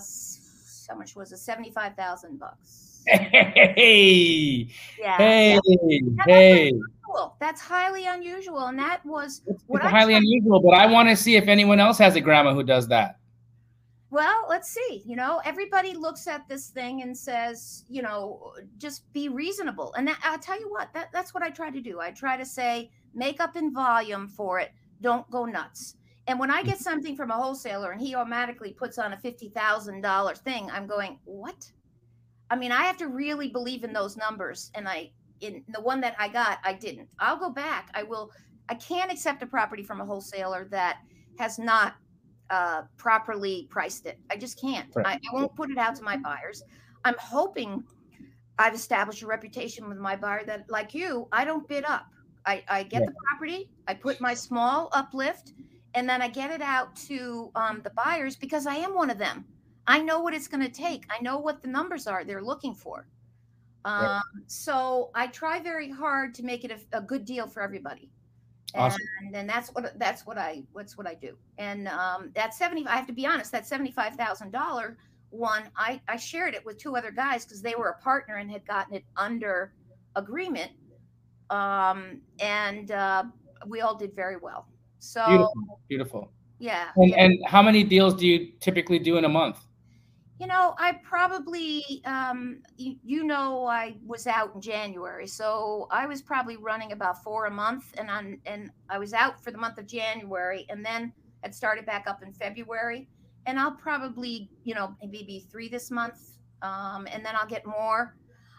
how 0.89 0.96
much 0.98 1.15
was 1.15 1.32
it? 1.32 1.38
Seventy-five 1.38 1.96
thousand 1.96 2.39
bucks. 2.39 3.04
Hey, 3.78 4.68
Yeah. 5.00 5.18
hey, 5.18 5.60
yeah. 5.63 6.24
hey! 6.26 6.74
Cool. 7.06 7.36
That's 7.39 7.62
highly 7.62 8.06
unusual, 8.08 8.65
and 8.65 8.80
that 8.80 9.06
was 9.06 9.41
It's 9.48 9.63
What 9.68 9.84
I 9.84 9.89
highly 9.89 10.13
try- 10.13 10.18
unusual, 10.18 10.60
but 10.60 10.74
I 10.74 10.88
want 10.88 11.10
to 11.10 11.15
see 11.15 11.36
if 11.36 11.48
anyone 11.48 11.80
else 11.80 11.98
has 12.00 12.15
a 12.15 12.22
grandma 12.22 12.54
who 12.54 12.63
does 12.63 12.88
that. 12.89 13.20
well. 14.10 14.46
Let's 14.50 14.70
see. 14.70 15.04
You 15.06 15.15
know, 15.15 15.41
everybody 15.46 15.94
looks 15.94 16.28
at 16.28 16.48
this 16.50 16.70
thing 16.70 17.02
and 17.04 17.15
says, 17.15 17.84
you 17.89 18.02
know, 18.02 18.54
just 18.78 19.12
be 19.13 19.30
reasonable. 19.30 19.94
And 19.94 20.08
that, 20.08 20.18
I'll 20.24 20.39
tell 20.39 20.60
you 20.60 20.70
what. 20.70 20.91
That 20.94 21.10
that's 21.13 21.34
what 21.34 21.44
I 21.44 21.50
try 21.52 21.70
to 21.70 21.82
do. 21.82 22.00
I 22.00 22.12
try 22.12 22.36
to 22.38 22.46
say, 22.46 22.89
make 23.13 23.39
up 23.39 23.56
in 23.56 23.72
volume 23.74 24.28
for 24.28 24.60
it. 24.60 24.72
Don't 25.01 25.29
go 25.29 25.45
nuts. 25.45 25.95
And 26.27 26.39
when 26.39 26.49
I 26.49 26.63
get 26.63 26.79
something 26.79 27.15
from 27.15 27.29
a 27.29 27.36
wholesaler 27.36 27.91
and 27.91 28.01
he 28.01 28.15
automatically 28.15 28.73
puts 28.73 28.97
on 28.97 29.13
a 29.13 29.17
fifty 29.17 29.49
thousand 29.49 30.01
dollar 30.01 30.34
thing, 30.34 30.71
I'm 30.71 30.88
going, 30.88 31.19
what? 31.25 31.71
I 32.49 32.55
mean, 32.55 32.71
I 32.71 32.84
have 32.84 32.97
to 32.97 33.08
really 33.08 33.49
believe 33.49 33.84
in 33.84 33.93
those 33.93 34.17
numbers. 34.17 34.71
And 34.73 34.88
I, 34.88 35.12
in 35.41 35.63
the 35.67 35.81
one 35.81 36.01
that 36.01 36.15
I 36.17 36.27
got, 36.27 36.60
I 36.63 36.73
didn't. 36.73 37.10
I'll 37.19 37.38
go 37.38 37.49
back. 37.49 37.89
I 37.93 38.03
will. 38.03 38.31
I 38.69 38.75
can't 38.75 39.12
accept 39.12 39.43
a 39.43 39.45
property 39.45 39.84
from 39.84 40.01
a 40.01 40.05
wholesaler 40.05 40.67
that 40.71 40.97
has 41.38 41.60
not 41.60 41.95
uh, 42.49 42.84
properly 42.97 43.67
priced 43.69 44.08
it. 44.08 44.17
I 44.31 44.38
just 44.38 44.60
can't. 44.60 44.88
Right. 44.95 45.05
I, 45.05 45.13
I 45.13 45.34
won't 45.34 45.55
put 45.55 45.69
it 45.69 45.77
out 45.77 45.95
to 45.97 46.03
my 46.03 46.17
buyers. 46.17 46.63
I'm 47.03 47.15
hoping 47.19 47.84
I've 48.58 48.73
established 48.73 49.21
a 49.21 49.27
reputation 49.27 49.88
with 49.88 49.99
my 49.99 50.15
buyer 50.15 50.43
that, 50.45 50.69
like 50.69 50.95
you, 50.95 51.27
I 51.31 51.45
don't 51.45 51.67
bid 51.67 51.86
up. 51.86 52.05
I, 52.45 52.63
I 52.69 52.84
get 52.84 53.01
Yeah. 53.01 53.08
the 53.08 53.13
property, 53.27 53.69
I 53.88 53.93
put 53.93 54.21
my 54.21 54.34
small 54.34 54.89
uplift, 54.93 55.53
and 55.93 56.08
then 56.08 56.21
I 56.21 56.27
get 56.27 56.51
it 56.51 56.62
out 56.62 56.95
to 57.08 57.51
um, 57.55 57.81
the 57.84 57.91
buyers 57.91 58.36
because 58.36 58.67
I 58.67 58.75
am 58.75 58.93
one 58.93 59.10
of 59.10 59.17
them. 59.17 59.45
I 59.88 59.99
know 60.01 60.19
what 60.19 60.34
it's 60.34 60.47
going 60.47 60.63
to 60.63 60.71
take. 60.71 61.05
I 61.10 61.21
know 61.21 61.38
what 61.38 61.62
the 61.62 61.67
numbers 61.67 62.08
are 62.08 62.23
they're 62.23 62.43
looking 62.43 62.73
for. 62.75 63.08
Um. 63.86 64.21
So 64.47 65.12
I 65.13 65.27
try 65.27 65.60
very 65.60 65.89
hard 65.89 66.34
to 66.36 66.43
make 66.43 66.63
it 66.63 66.71
a, 66.71 66.97
a 66.97 67.01
good 67.01 67.23
deal 67.25 67.47
for 67.47 67.62
everybody. 67.62 68.10
Awesome. 68.73 69.01
And, 69.21 69.36
and 69.36 69.49
that's 69.49 69.69
what 69.69 69.97
that's 69.99 70.25
what 70.25 70.38
I 70.38 70.63
what's 70.73 70.97
what 70.97 71.08
I 71.08 71.13
do. 71.13 71.38
And 71.58 71.88
um, 71.88 72.31
that 72.36 72.53
seventy, 72.53 72.86
I 72.88 72.95
have 72.95 73.08
to 73.08 73.13
be 73.13 73.25
honest, 73.25 73.51
that 73.51 73.65
seventy 73.67 73.91
five 73.91 74.15
thousand 74.15 74.51
dollar 74.51 74.97
one, 75.29 75.63
I 75.77 76.01
I 76.08 76.17
shared 76.17 76.55
it 76.55 76.65
with 76.65 76.77
two 76.77 76.95
other 76.95 77.12
guys 77.12 77.45
because 77.45 77.62
they 77.62 77.75
were 77.75 77.89
a 77.89 78.01
partner 78.01 78.38
and 78.38 78.51
had 78.51 78.65
gotten 78.65 78.95
it 78.95 79.05
under 79.17 79.71
agreement. 80.15 80.71
Um, 81.49 82.21
and 82.39 82.91
uh, 82.91 83.23
we 83.67 83.81
all 83.81 83.95
did 83.95 84.15
very 84.15 84.38
well. 84.38 84.67
So 84.99 85.25
Beautiful, 85.27 85.79
beautiful. 85.88 86.31
yeah, 86.60 86.89
And, 86.95 87.10
yeah. 87.12 87.23
and 87.23 87.39
how 87.45 87.62
many 87.62 87.84
deals 87.84 88.15
do 88.15 88.25
you 88.25 88.51
typically 88.60 88.99
do 88.99 89.17
in 89.17 89.25
a 89.25 89.29
month? 89.29 89.60
You 90.39 90.47
know, 90.47 90.75
I 90.77 90.99
probably, 91.03 92.01
um, 92.03 92.62
you, 92.75 92.97
you 93.05 93.23
know, 93.23 93.65
I 93.65 93.95
was 94.05 94.27
out 94.27 94.53
in 94.55 94.62
January, 94.62 95.27
so 95.27 95.88
I 95.91 96.05
was 96.08 96.21
probably 96.21 96.58
running 96.58 96.91
about 96.91 97.23
four 97.23 97.45
a 97.45 97.51
month, 97.51 97.93
and 97.97 98.10
on, 98.10 98.39
and 98.45 98.69
I 98.89 98.97
was 98.97 99.13
out 99.13 99.41
for 99.41 99.51
the 99.51 99.58
month 99.58 99.77
of 99.77 99.88
January, 99.88 100.65
and 100.67 100.84
then 100.84 101.13
had 101.41 101.55
started 101.55 101.86
back 101.86 102.05
up 102.05 102.21
in 102.21 102.34
February, 102.34 103.08
and 103.45 103.58
I'll 103.58 103.75
probably, 103.75 104.49
you 104.65 104.75
know, 104.75 104.93
maybe 105.01 105.45
three 105.49 105.69
this 105.69 105.89
month, 105.89 106.38
um, 106.62 107.08
and 107.10 107.25
then 107.25 107.34
I'll 107.38 107.47
get 107.47 107.65
more. 107.65 108.17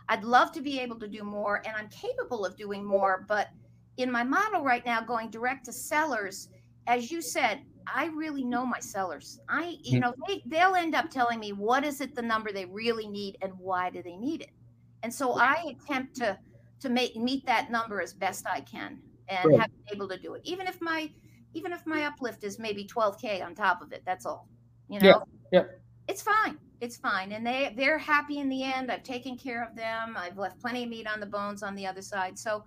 I'd 0.09 0.25
love 0.25 0.53
to 0.53 0.61
be 0.62 0.81
able 0.81 0.99
to 1.01 1.09
do 1.09 1.25
more, 1.25 1.62
and 1.66 1.77
I'm 1.77 1.88
capable 1.88 2.45
of 2.47 2.57
doing 2.57 2.85
more, 2.85 3.25
but 3.29 3.49
in 3.97 4.11
my 4.12 4.23
model 4.25 4.62
right 4.62 4.85
now, 4.85 5.01
going 5.03 5.31
direct 5.31 5.64
to 5.66 5.73
sellers, 5.73 6.49
as 6.87 7.11
you 7.11 7.23
said, 7.23 7.62
I 7.92 8.07
really 8.07 8.45
know 8.45 8.66
my 8.66 8.81
sellers. 8.81 9.40
I, 9.49 9.77
you 9.83 9.99
Mhm. 9.99 10.01
know, 10.01 10.14
they, 10.27 10.42
they'll 10.47 10.75
end 10.75 10.95
up 10.95 11.11
telling 11.11 11.38
me 11.40 11.53
what 11.53 11.85
is 11.85 12.01
it 12.01 12.14
the 12.14 12.23
number 12.23 12.53
they 12.53 12.66
really 12.66 13.09
need 13.09 13.37
and 13.42 13.53
why 13.59 13.90
do 13.90 14.03
they 14.03 14.16
need 14.16 14.42
it. 14.42 14.51
And 15.03 15.12
so 15.14 15.35
I 15.38 15.57
attempt 15.71 16.16
to 16.16 16.38
to 16.81 16.90
make 16.90 17.16
meet 17.16 17.47
that 17.47 17.71
number 17.71 18.03
as 18.03 18.12
best 18.12 18.45
I 18.47 18.61
can 18.61 19.03
and 19.29 19.51
Right. 19.51 19.55
have 19.55 19.69
been 19.88 19.97
able 19.97 20.09
to 20.09 20.19
do 20.19 20.35
it. 20.35 20.42
Even 20.45 20.66
if 20.66 20.79
my 20.81 21.11
even 21.55 21.73
if 21.73 21.87
my 21.87 22.05
uplift 22.05 22.45
is 22.45 22.59
maybe 22.59 22.87
12k 22.87 23.40
on 23.40 23.55
top 23.55 23.81
of 23.83 23.92
it, 23.92 24.03
that's 24.05 24.27
all. 24.27 24.49
You 24.88 25.01
know. 25.01 25.03
Yeah, 25.03 25.21
yeah. 25.53 25.64
It's 26.09 26.23
fine. 26.23 26.59
It's 26.81 26.97
fine. 26.97 27.33
And 27.33 27.47
they 27.47 27.73
they're 27.77 27.99
happy 27.99 28.39
in 28.39 28.49
the 28.49 28.62
end. 28.62 28.91
I've 28.91 29.03
taken 29.03 29.37
care 29.37 29.65
of 29.65 29.75
them. 29.75 30.15
I've 30.17 30.39
left 30.39 30.61
plenty 30.61 30.85
of 30.85 30.91
meat 30.91 31.07
on 31.07 31.21
the 31.21 31.27
bones 31.27 31.62
on 31.62 31.75
the 31.75 31.87
other 31.87 32.03
side. 32.03 32.39
So 32.39 32.65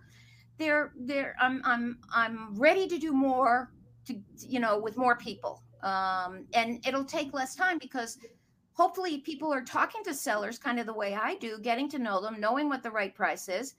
they're 0.60 0.91
they're 1.00 1.36
I'm 1.39 1.62
I'm 1.65 1.98
I'm 2.13 2.56
ready 2.56 2.88
to 2.88 3.00
do 3.00 3.12
more 3.13 3.72
to 4.06 4.19
you 4.39 4.60
know 4.60 4.78
with 4.78 4.98
more 4.98 5.15
people 5.15 5.63
um 5.82 6.45
and 6.54 6.86
it'll 6.86 7.06
take 7.06 7.34
less 7.34 7.56
time 7.56 7.80
because 7.80 8.19
hopefully 8.74 9.19
people 9.19 9.52
are 9.52 9.63
talking 9.63 10.04
to 10.04 10.13
sellers 10.13 10.60
kind 10.60 10.80
of 10.80 10.86
the 10.86 10.93
way 10.93 11.15
i 11.15 11.36
do 11.36 11.58
getting 11.60 11.89
to 11.89 11.98
know 11.98 12.22
them 12.22 12.39
knowing 12.39 12.67
what 12.67 12.84
the 12.84 12.91
right 12.91 13.15
price 13.15 13.48
is 13.48 13.76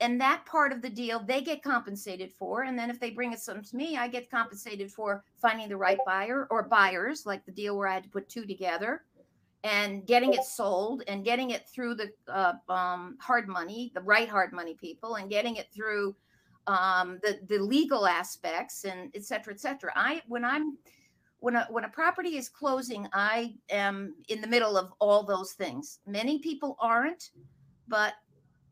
and 0.00 0.20
that 0.20 0.44
part 0.44 0.72
of 0.72 0.82
the 0.82 0.90
deal 0.90 1.20
they 1.20 1.40
get 1.40 1.62
compensated 1.62 2.32
for 2.32 2.62
and 2.64 2.78
then 2.78 2.90
if 2.90 3.00
they 3.00 3.10
bring 3.10 3.32
it 3.32 3.40
some 3.40 3.62
to 3.62 3.76
me 3.76 3.96
i 3.96 4.06
get 4.06 4.30
compensated 4.30 4.92
for 4.92 5.24
finding 5.40 5.68
the 5.68 5.76
right 5.76 5.98
buyer 6.04 6.46
or 6.50 6.62
buyers 6.62 7.24
like 7.24 7.44
the 7.46 7.52
deal 7.52 7.76
where 7.76 7.88
i 7.88 7.94
had 7.94 8.04
to 8.04 8.10
put 8.10 8.28
two 8.28 8.44
together 8.44 9.02
and 9.64 10.06
getting 10.06 10.32
it 10.32 10.44
sold 10.44 11.02
and 11.06 11.24
getting 11.24 11.50
it 11.50 11.68
through 11.68 11.94
the 11.94 12.10
uh, 12.28 12.54
um, 12.68 13.16
hard 13.20 13.46
money 13.48 13.92
the 13.94 14.00
right 14.00 14.28
hard 14.28 14.52
money 14.52 14.74
people 14.80 15.16
and 15.16 15.28
getting 15.28 15.56
it 15.56 15.66
through 15.74 16.14
um, 16.66 17.18
the 17.22 17.40
the 17.48 17.58
legal 17.58 18.06
aspects 18.06 18.84
and 18.84 19.10
et 19.14 19.24
cetera, 19.24 19.52
et 19.52 19.60
cetera. 19.60 19.92
I 19.94 20.22
when 20.28 20.44
I'm 20.44 20.78
when 21.40 21.56
a 21.56 21.66
when 21.70 21.84
a 21.84 21.88
property 21.88 22.36
is 22.36 22.48
closing, 22.48 23.08
I 23.12 23.54
am 23.70 24.14
in 24.28 24.40
the 24.40 24.46
middle 24.46 24.76
of 24.76 24.92
all 24.98 25.24
those 25.24 25.52
things. 25.52 26.00
Many 26.06 26.38
people 26.38 26.76
aren't, 26.78 27.30
but 27.88 28.14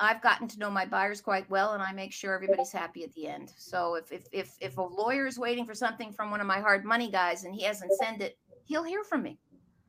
I've 0.00 0.22
gotten 0.22 0.46
to 0.48 0.58
know 0.58 0.70
my 0.70 0.86
buyers 0.86 1.20
quite 1.20 1.48
well, 1.50 1.72
and 1.72 1.82
I 1.82 1.92
make 1.92 2.12
sure 2.12 2.34
everybody's 2.34 2.70
happy 2.70 3.02
at 3.04 3.12
the 3.14 3.26
end. 3.26 3.52
So 3.56 3.96
if 3.96 4.12
if 4.12 4.24
if 4.32 4.56
if 4.60 4.78
a 4.78 4.82
lawyer 4.82 5.26
is 5.26 5.38
waiting 5.38 5.66
for 5.66 5.74
something 5.74 6.12
from 6.12 6.30
one 6.30 6.40
of 6.40 6.46
my 6.46 6.60
hard 6.60 6.84
money 6.84 7.10
guys 7.10 7.44
and 7.44 7.54
he 7.54 7.64
hasn't 7.64 7.92
sent 7.94 8.22
it, 8.22 8.38
he'll 8.64 8.84
hear 8.84 9.02
from 9.02 9.22
me. 9.22 9.38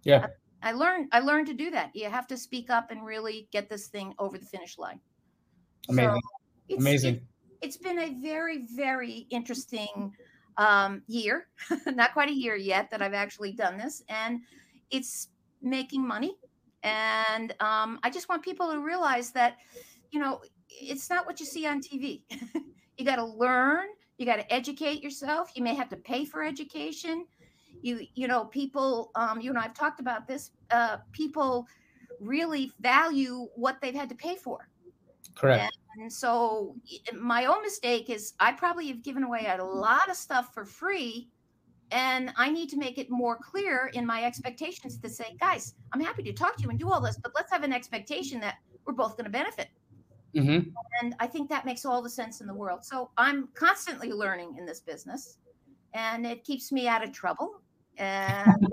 Yeah. 0.03 0.25
I 0.25 0.27
learned 0.71 1.07
I 1.11 1.19
learned 1.19 1.47
to 1.47 1.53
do 1.53 1.71
that. 1.71 1.91
You 1.95 2.09
have 2.09 2.27
to 2.27 2.37
speak 2.37 2.69
up 2.69 2.91
and 2.91 3.05
really 3.05 3.47
get 3.51 3.69
this 3.69 3.87
thing 3.87 4.13
over 4.19 4.37
the 4.37 4.45
finish 4.45 4.77
line. 4.77 4.99
So 5.87 5.93
Amazing. 5.93 6.21
it's- 6.67 6.79
Amazing. 6.81 7.15
it's- 7.15 7.27
it's 7.61 7.77
been 7.77 7.99
a 7.99 8.13
very 8.21 8.65
very 8.75 9.27
interesting 9.29 10.15
um, 10.57 11.01
year 11.07 11.47
not 11.87 12.13
quite 12.13 12.29
a 12.29 12.33
year 12.33 12.55
yet 12.55 12.89
that 12.89 13.01
i've 13.01 13.13
actually 13.13 13.51
done 13.51 13.77
this 13.77 14.01
and 14.07 14.39
it's 14.91 15.29
making 15.61 16.05
money 16.07 16.37
and 16.83 17.53
um, 17.59 17.99
i 18.03 18.09
just 18.09 18.29
want 18.29 18.41
people 18.43 18.71
to 18.71 18.79
realize 18.79 19.31
that 19.31 19.57
you 20.11 20.19
know 20.21 20.41
it's 20.69 21.09
not 21.09 21.25
what 21.25 21.39
you 21.41 21.45
see 21.45 21.65
on 21.67 21.81
tv 21.81 22.21
you 22.97 23.03
got 23.05 23.17
to 23.17 23.25
learn 23.25 23.87
you 24.17 24.25
got 24.25 24.37
to 24.37 24.53
educate 24.53 25.01
yourself 25.03 25.51
you 25.55 25.61
may 25.63 25.73
have 25.75 25.89
to 25.89 25.97
pay 25.97 26.23
for 26.23 26.43
education 26.43 27.25
You 27.81 28.05
you 28.15 28.27
know 28.27 28.45
people 28.45 29.11
um, 29.15 29.41
you 29.41 29.53
know 29.53 29.59
I've 29.59 29.73
talked 29.73 29.99
about 29.99 30.27
this. 30.27 30.51
Uh, 30.71 30.97
people 31.11 31.67
really 32.19 32.71
value 32.79 33.47
what 33.55 33.79
they've 33.81 33.95
had 33.95 34.09
to 34.09 34.15
pay 34.15 34.35
for. 34.35 34.67
Correct. 35.35 35.77
And, 35.97 36.11
so 36.11 36.75
my 37.13 37.45
own 37.45 37.61
mistake 37.61 38.09
is 38.09 38.33
I 38.39 38.53
probably 38.53 38.87
have 38.87 39.03
given 39.03 39.23
away 39.23 39.47
a 39.47 39.63
lot 39.63 40.09
of 40.09 40.15
stuff 40.15 40.53
for 40.53 40.63
free 40.63 41.27
and 41.91 42.31
I 42.35 42.49
need 42.49 42.69
to 42.69 42.77
make 42.77 42.97
it 42.97 43.09
more 43.09 43.37
clear 43.37 43.89
in 43.93 44.05
my 44.05 44.23
expectations 44.23 44.97
to 44.97 45.09
say, 45.09 45.35
guys, 45.39 45.73
I'm 45.91 46.01
happy 46.01 46.23
to 46.23 46.33
talk 46.33 46.55
to 46.57 46.63
you 46.63 46.69
and 46.69 46.77
do 46.77 46.91
all 46.91 47.01
this, 47.01 47.17
but 47.17 47.31
let's 47.35 47.51
have 47.51 47.63
an 47.63 47.73
expectation 47.73 48.39
that 48.41 48.55
we're 48.85 48.93
both 48.93 49.17
going 49.17 49.25
to 49.25 49.31
benefit. 49.31 49.69
Mm-hmm. 50.35 50.69
And 51.01 51.15
I 51.19 51.25
think 51.25 51.49
that 51.49 51.65
makes 51.65 51.85
all 51.85 52.01
the 52.01 52.09
sense 52.09 52.41
in 52.41 52.47
the 52.47 52.53
world. 52.53 52.85
So 52.85 53.09
I'm 53.17 53.49
constantly 53.55 54.11
learning 54.11 54.55
in 54.57 54.65
this 54.65 54.79
business, 54.79 55.39
and 55.93 56.25
it 56.25 56.43
keeps 56.43 56.71
me 56.71 56.87
out 56.87 57.03
of 57.03 57.11
trouble. 57.11 57.61
And 57.99 58.67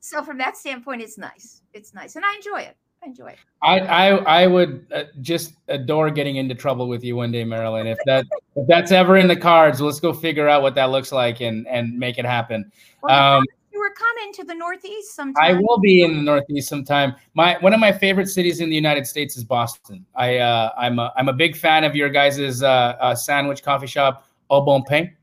so, 0.00 0.22
from 0.22 0.38
that 0.38 0.56
standpoint, 0.56 1.02
it's 1.02 1.18
nice. 1.18 1.62
It's 1.72 1.94
nice, 1.94 2.16
and 2.16 2.24
I 2.24 2.34
enjoy 2.36 2.60
it. 2.60 2.76
I 3.02 3.06
enjoy 3.06 3.28
it. 3.28 3.38
I 3.62 3.78
I, 3.80 4.08
I 4.42 4.46
would 4.46 4.86
uh, 4.94 5.04
just 5.22 5.54
adore 5.68 6.10
getting 6.10 6.36
into 6.36 6.54
trouble 6.54 6.88
with 6.88 7.02
you 7.02 7.16
one 7.16 7.32
day, 7.32 7.44
Marilyn. 7.44 7.86
If 7.86 7.98
that 8.06 8.26
if 8.56 8.66
that's 8.68 8.92
ever 8.92 9.16
in 9.16 9.26
the 9.26 9.36
cards, 9.36 9.80
let's 9.80 9.98
go 9.98 10.12
figure 10.12 10.48
out 10.48 10.62
what 10.62 10.74
that 10.76 10.90
looks 10.90 11.10
like 11.10 11.40
and 11.40 11.66
and 11.66 11.98
make 11.98 12.18
it 12.18 12.26
happen. 12.26 12.70
Well, 13.02 13.38
um, 13.38 13.44
you 13.72 13.80
were 13.80 13.94
coming 13.94 14.32
to 14.34 14.44
the 14.44 14.54
Northeast 14.54 15.14
sometime. 15.14 15.42
I 15.42 15.54
will 15.54 15.78
be 15.78 16.02
in 16.02 16.16
the 16.16 16.22
Northeast 16.22 16.68
sometime. 16.68 17.14
My 17.34 17.56
one 17.60 17.72
of 17.72 17.80
my 17.80 17.90
favorite 17.90 18.28
cities 18.28 18.60
in 18.60 18.68
the 18.68 18.76
United 18.76 19.06
States 19.06 19.36
is 19.36 19.44
Boston. 19.44 20.04
I 20.14 20.36
uh, 20.38 20.70
I'm 20.76 20.98
a, 20.98 21.12
I'm 21.16 21.28
a 21.28 21.32
big 21.32 21.56
fan 21.56 21.84
of 21.84 21.96
your 21.96 22.10
guys' 22.10 22.62
uh, 22.62 22.68
uh, 22.68 23.14
sandwich 23.14 23.62
coffee 23.62 23.86
shop, 23.86 24.26
Au 24.50 24.60
Bon 24.60 24.84
Pain. 24.84 25.16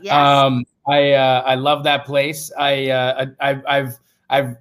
Yes. 0.00 0.12
Um, 0.12 0.64
I 0.86 1.12
uh, 1.12 1.42
I 1.46 1.54
love 1.54 1.84
that 1.84 2.04
place. 2.04 2.50
I, 2.58 2.88
uh, 2.90 3.26
I 3.40 3.62
I've 3.66 3.98
I've 4.28 4.56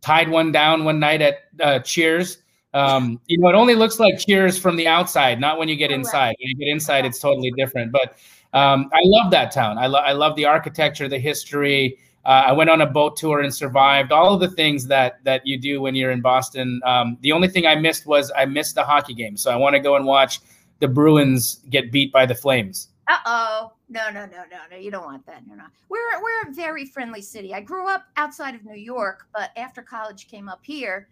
tied 0.00 0.28
one 0.28 0.52
down 0.52 0.84
one 0.84 1.00
night 1.00 1.22
at 1.22 1.44
uh, 1.60 1.78
Cheers. 1.80 2.38
Um, 2.74 3.20
you 3.26 3.38
know, 3.38 3.48
it 3.48 3.54
only 3.54 3.74
looks 3.74 3.98
like 4.00 4.18
Cheers 4.18 4.58
from 4.58 4.76
the 4.76 4.86
outside, 4.86 5.40
not 5.40 5.58
when 5.58 5.68
you 5.68 5.76
get 5.76 5.90
inside. 5.90 6.34
When 6.40 6.48
you 6.48 6.56
get 6.56 6.68
inside, 6.68 7.04
it's 7.04 7.20
totally 7.20 7.52
different. 7.56 7.92
But 7.92 8.16
um, 8.52 8.90
I 8.92 9.00
love 9.04 9.30
that 9.30 9.52
town. 9.52 9.78
I, 9.78 9.86
lo- 9.86 10.00
I 10.00 10.12
love 10.12 10.36
the 10.36 10.44
architecture, 10.44 11.08
the 11.08 11.18
history. 11.18 11.98
Uh, 12.24 12.44
I 12.46 12.52
went 12.52 12.70
on 12.70 12.80
a 12.80 12.86
boat 12.86 13.16
tour 13.16 13.40
and 13.40 13.54
survived 13.54 14.10
all 14.10 14.34
of 14.34 14.40
the 14.40 14.48
things 14.48 14.86
that 14.86 15.22
that 15.24 15.46
you 15.46 15.58
do 15.58 15.80
when 15.80 15.94
you're 15.94 16.10
in 16.10 16.20
Boston. 16.20 16.80
Um, 16.84 17.18
the 17.20 17.32
only 17.32 17.48
thing 17.48 17.66
I 17.66 17.74
missed 17.74 18.06
was 18.06 18.32
I 18.36 18.44
missed 18.46 18.74
the 18.76 18.84
hockey 18.84 19.14
game, 19.14 19.36
so 19.36 19.50
I 19.50 19.56
want 19.56 19.74
to 19.74 19.80
go 19.80 19.96
and 19.96 20.06
watch 20.06 20.40
the 20.80 20.88
Bruins 20.88 21.60
get 21.70 21.92
beat 21.92 22.12
by 22.12 22.26
the 22.26 22.34
Flames. 22.34 22.88
Uh 23.08 23.18
oh. 23.26 23.72
No, 23.94 24.10
no, 24.10 24.26
no, 24.26 24.42
no, 24.50 24.58
no. 24.72 24.76
You 24.76 24.90
don't 24.90 25.04
want 25.04 25.24
that. 25.26 25.46
No, 25.46 25.54
no. 25.54 25.66
We're 25.88 26.20
we're 26.20 26.50
a 26.50 26.52
very 26.52 26.84
friendly 26.84 27.22
city. 27.22 27.54
I 27.54 27.60
grew 27.60 27.88
up 27.88 28.06
outside 28.16 28.56
of 28.56 28.64
New 28.64 28.74
York, 28.74 29.28
but 29.32 29.50
after 29.56 29.82
college 29.82 30.26
came 30.26 30.48
up 30.48 30.60
here. 30.64 31.08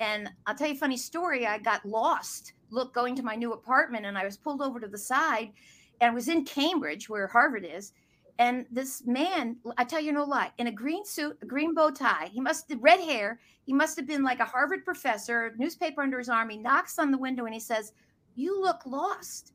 And 0.00 0.28
I'll 0.44 0.56
tell 0.56 0.66
you 0.66 0.74
a 0.74 0.76
funny 0.76 0.96
story. 0.96 1.46
I 1.46 1.58
got 1.58 1.86
lost, 1.86 2.54
look, 2.70 2.92
going 2.92 3.14
to 3.14 3.22
my 3.22 3.36
new 3.36 3.52
apartment, 3.52 4.04
and 4.04 4.18
I 4.18 4.24
was 4.24 4.36
pulled 4.36 4.60
over 4.60 4.80
to 4.80 4.88
the 4.88 4.98
side 4.98 5.52
and 6.00 6.10
I 6.10 6.14
was 6.14 6.28
in 6.28 6.44
Cambridge, 6.44 7.08
where 7.08 7.28
Harvard 7.28 7.64
is. 7.64 7.92
And 8.40 8.66
this 8.72 9.06
man, 9.06 9.56
I 9.78 9.84
tell 9.84 10.00
you 10.00 10.10
no 10.10 10.24
lie, 10.24 10.50
in 10.58 10.66
a 10.66 10.72
green 10.72 11.04
suit, 11.04 11.38
a 11.40 11.46
green 11.46 11.72
bow 11.72 11.90
tie, 11.90 12.30
he 12.32 12.40
must 12.40 12.68
have 12.68 12.82
red 12.82 12.98
hair. 12.98 13.38
He 13.64 13.72
must 13.72 13.96
have 13.96 14.08
been 14.08 14.24
like 14.24 14.40
a 14.40 14.44
Harvard 14.44 14.84
professor, 14.84 15.54
newspaper 15.56 16.02
under 16.02 16.18
his 16.18 16.28
arm. 16.28 16.50
He 16.50 16.58
knocks 16.58 16.98
on 16.98 17.12
the 17.12 17.18
window 17.18 17.44
and 17.44 17.54
he 17.54 17.60
says, 17.60 17.92
You 18.34 18.60
look 18.60 18.84
lost. 18.86 19.52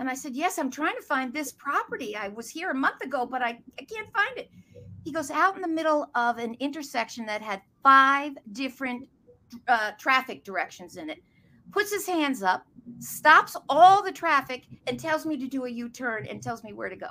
And 0.00 0.08
I 0.08 0.14
said, 0.14 0.34
Yes, 0.34 0.58
I'm 0.58 0.70
trying 0.70 0.96
to 0.96 1.02
find 1.02 1.32
this 1.32 1.52
property. 1.52 2.16
I 2.16 2.28
was 2.28 2.48
here 2.48 2.70
a 2.70 2.74
month 2.74 3.02
ago, 3.02 3.26
but 3.26 3.42
I, 3.42 3.60
I 3.78 3.84
can't 3.84 4.10
find 4.12 4.38
it. 4.38 4.50
He 5.04 5.12
goes 5.12 5.30
out 5.30 5.56
in 5.56 5.62
the 5.62 5.68
middle 5.68 6.10
of 6.14 6.38
an 6.38 6.56
intersection 6.58 7.26
that 7.26 7.42
had 7.42 7.60
five 7.82 8.32
different 8.52 9.06
uh, 9.68 9.92
traffic 9.98 10.42
directions 10.42 10.96
in 10.96 11.10
it, 11.10 11.18
puts 11.70 11.92
his 11.92 12.06
hands 12.06 12.42
up, 12.42 12.66
stops 12.98 13.56
all 13.68 14.02
the 14.02 14.10
traffic, 14.10 14.64
and 14.86 14.98
tells 14.98 15.26
me 15.26 15.36
to 15.36 15.46
do 15.46 15.66
a 15.66 15.68
U 15.68 15.90
turn 15.90 16.26
and 16.26 16.42
tells 16.42 16.64
me 16.64 16.72
where 16.72 16.88
to 16.88 16.96
go. 16.96 17.08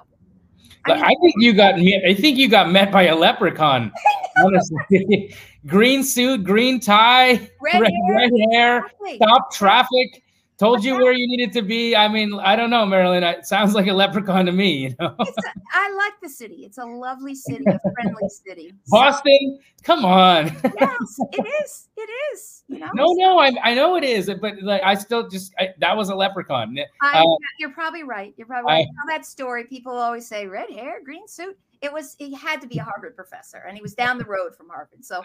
I, 0.86 0.96
mean, 0.96 1.04
I, 1.04 1.16
think 1.22 1.34
you 1.38 1.54
got 1.54 1.76
I 1.76 2.16
think 2.16 2.38
you 2.38 2.50
got 2.50 2.72
met 2.72 2.92
by 2.92 3.04
a 3.04 3.16
leprechaun. 3.16 3.92
Honestly, 4.44 5.36
green 5.68 6.04
suit, 6.04 6.44
green 6.44 6.80
tie, 6.80 7.50
red, 7.62 7.82
red 7.82 7.92
hair, 8.08 8.16
red 8.16 8.32
hair 8.52 8.92
stop 9.16 9.52
traffic 9.52 10.24
told 10.60 10.84
you 10.84 10.96
where 10.96 11.14
you 11.14 11.26
needed 11.28 11.54
to 11.54 11.62
be. 11.62 11.96
I 11.96 12.08
mean, 12.08 12.34
I 12.34 12.56
don't 12.56 12.70
know, 12.70 12.86
Marilyn. 12.86 13.24
It 13.24 13.46
sounds 13.46 13.74
like 13.74 13.88
a 13.88 13.94
leprechaun 13.94 14.46
to 14.46 14.52
me. 14.52 14.90
You 14.90 14.96
know, 15.00 15.16
a, 15.18 15.26
I 15.74 15.94
like 15.94 16.14
the 16.22 16.30
city. 16.30 16.66
It's 16.66 16.78
a 16.78 16.86
lovely 16.86 17.34
city, 17.34 17.64
a 17.66 17.80
friendly 17.94 18.30
city. 18.46 18.74
Boston, 18.88 19.60
come 19.84 20.06
on. 20.06 20.48
yes, 20.48 21.20
it 21.32 21.48
is. 21.64 21.88
It 21.98 22.10
is. 22.34 22.64
You 22.68 22.80
know. 22.80 22.90
No, 22.94 23.06
no, 23.14 23.40
I, 23.40 23.52
I 23.64 23.74
know 23.74 23.96
it 23.96 24.04
is, 24.04 24.30
but 24.42 24.62
like 24.62 24.84
I 24.84 24.96
still 24.96 25.30
just 25.30 25.54
I, 25.58 25.70
that 25.80 25.96
was 25.96 26.10
a 26.10 26.16
leprechaun. 26.16 26.78
I, 27.02 27.22
uh, 27.22 27.26
you're 27.58 27.72
probably 27.72 28.04
right. 28.04 28.34
You're 28.38 28.48
probably 28.48 28.72
right. 28.72 28.86
I, 28.86 29.18
that 29.18 29.26
story. 29.26 29.64
People 29.64 29.94
always 29.94 30.28
say 30.28 30.46
red 30.46 30.70
hair, 30.70 31.02
green 31.04 31.28
suit. 31.28 31.58
It 31.82 31.92
was. 31.92 32.16
He 32.20 32.36
had 32.36 32.60
to 32.62 32.68
be 32.68 32.78
a 32.80 32.84
Harvard 32.84 33.16
professor, 33.16 33.64
and 33.66 33.76
he 33.76 33.82
was 33.82 33.94
down 33.94 34.18
the 34.18 34.26
road 34.26 34.56
from 34.56 34.68
Harvard. 34.68 35.06
So 35.06 35.24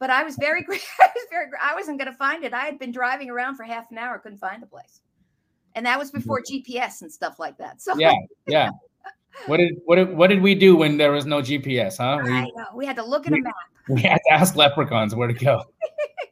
but 0.00 0.10
I 0.10 0.24
was 0.24 0.34
very, 0.36 0.62
I 0.68 1.08
was 1.14 1.26
very, 1.30 1.46
I 1.62 1.74
wasn't 1.76 1.98
going 1.98 2.10
to 2.10 2.16
find 2.16 2.42
it. 2.42 2.52
I 2.52 2.64
had 2.64 2.80
been 2.80 2.90
driving 2.90 3.30
around 3.30 3.54
for 3.54 3.62
half 3.62 3.88
an 3.92 3.98
hour, 3.98 4.18
couldn't 4.18 4.38
find 4.38 4.60
the 4.60 4.66
place, 4.66 5.02
and 5.76 5.86
that 5.86 5.96
was 5.96 6.08
mm-hmm. 6.08 6.18
before 6.18 6.42
GPS 6.42 7.02
and 7.02 7.12
stuff 7.12 7.38
like 7.38 7.56
that. 7.58 7.80
So 7.80 7.96
yeah, 7.96 8.14
yeah. 8.48 8.70
What 9.46 9.58
did 9.58 9.80
what 9.84 9.96
did 9.96 10.16
what 10.16 10.26
did 10.26 10.42
we 10.42 10.56
do 10.56 10.74
when 10.74 10.96
there 10.96 11.12
was 11.12 11.24
no 11.24 11.40
GPS? 11.40 11.98
Huh? 11.98 12.18
We, 12.24 12.30
I 12.32 12.42
know. 12.42 12.66
We 12.74 12.84
had 12.84 12.96
to 12.96 13.04
look 13.04 13.26
at 13.26 13.32
we, 13.32 13.38
a 13.38 13.42
map. 13.42 13.54
We 13.88 14.00
had 14.02 14.18
to 14.26 14.32
ask 14.32 14.56
leprechauns 14.56 15.14
where 15.14 15.28
to 15.28 15.34
go. 15.34 15.62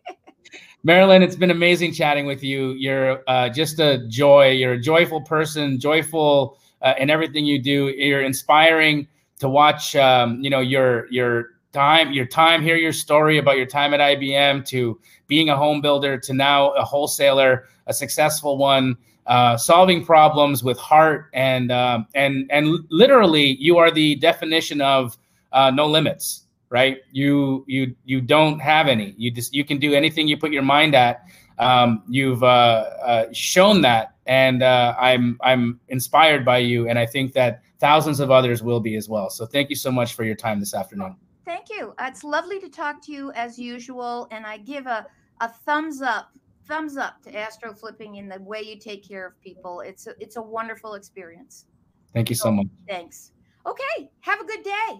Marilyn, 0.83 1.22
it's 1.22 1.37
been 1.37 1.50
amazing 1.50 1.92
chatting 1.92 2.26
with 2.26 2.42
you. 2.42 2.72
You're 2.72 3.22
uh, 3.28 3.48
just 3.50 3.78
a 3.78 4.07
joy. 4.09 4.50
You're 4.50 4.72
a 4.72 4.81
joyful 4.81 5.20
person, 5.20 5.78
joyful 5.78 6.59
uh, 6.83 6.94
in 6.98 7.11
everything 7.11 7.44
you 7.44 7.61
do. 7.61 7.88
You're 7.88 8.22
inspiring 8.22 9.07
to 9.38 9.48
watch. 9.48 9.94
Um, 9.94 10.42
you 10.42 10.50
know 10.50 10.61
your 10.61 11.11
your 11.12 11.50
time, 11.79 12.12
your 12.12 12.27
time, 12.27 12.61
hear 12.61 12.75
your 12.75 12.93
story 12.93 13.38
about 13.38 13.57
your 13.57 13.67
time 13.67 13.95
at 13.95 14.01
IBM 14.01 14.67
to 14.67 14.99
being 15.29 15.51
a 15.51 15.57
home 15.57 15.81
builder 15.81 16.19
to 16.19 16.33
now 16.33 16.71
a 16.73 16.85
wholesaler, 16.85 17.69
a 17.87 17.95
successful 17.95 18.59
one, 18.59 18.97
uh, 19.27 19.57
solving 19.57 20.05
problems 20.05 20.64
with 20.64 20.77
heart 20.77 21.31
and 21.35 21.71
um, 21.71 22.07
and 22.17 22.51
and 22.51 22.81
literally, 22.91 23.57
you 23.61 23.79
are 23.79 23.93
the 23.93 24.17
definition 24.17 24.81
of 24.81 25.17
uh, 25.53 25.71
no 25.71 25.87
limits. 25.87 26.47
Right? 26.71 26.99
You 27.12 27.64
you 27.69 27.95
you 28.05 28.21
don't 28.21 28.59
have 28.59 28.88
any. 28.88 29.14
You 29.17 29.31
just 29.31 29.55
you 29.55 29.64
can 29.64 29.79
do 29.79 29.95
anything 29.95 30.27
you 30.27 30.37
put 30.37 30.51
your 30.51 30.64
mind 30.64 30.97
at. 30.97 31.23
Um, 31.59 32.03
you've 32.09 32.43
uh, 32.43 32.91
uh 33.11 33.25
shown 33.33 33.83
that, 33.83 34.14
and 34.27 34.62
uh, 34.62 34.97
I'm 34.99 35.38
I'm 35.43 35.79
inspired 35.88 36.45
by 36.45 36.59
you, 36.59 36.88
and 36.88 36.99
I 36.99 37.07
think 37.07 37.33
that 37.35 37.62
thousands 37.79 38.19
of 38.21 38.31
others 38.31 38.62
will 38.62 38.81
be 38.81 38.97
as 38.97 39.09
well. 39.09 39.31
So 39.31 39.47
thank 39.47 39.71
you 39.71 39.77
so 39.77 39.93
much 39.93 40.14
for 40.14 40.25
your 40.25 40.35
time 40.37 40.59
this 40.61 40.75
afternoon. 40.75 41.17
Thank 41.48 41.70
you. 41.70 41.94
Uh, 41.98 42.08
it's 42.08 42.24
lovely 42.24 42.61
to 42.61 42.68
talk 42.68 43.00
to 43.06 43.12
you 43.12 43.32
as 43.32 43.58
usual. 43.58 44.28
And 44.30 44.44
I 44.44 44.58
give 44.58 44.87
a, 44.87 45.06
a 45.40 45.48
thumbs 45.48 46.02
up, 46.02 46.28
thumbs 46.66 46.98
up 46.98 47.22
to 47.22 47.34
Astro 47.34 47.72
Flipping 47.72 48.16
in 48.16 48.28
the 48.28 48.38
way 48.42 48.61
you 48.61 48.78
take 48.78 49.08
care 49.08 49.26
of 49.26 49.40
people. 49.40 49.80
It's 49.80 50.06
a, 50.06 50.14
it's 50.20 50.37
a 50.37 50.42
wonderful 50.42 50.92
experience. 50.92 51.64
Thank 52.12 52.28
you 52.28 52.37
so, 52.37 52.48
so 52.48 52.52
much. 52.52 52.66
Thanks. 52.87 53.32
Okay. 53.64 54.11
Have 54.20 54.40
a 54.40 54.44
good 54.44 54.62
day. 54.62 54.90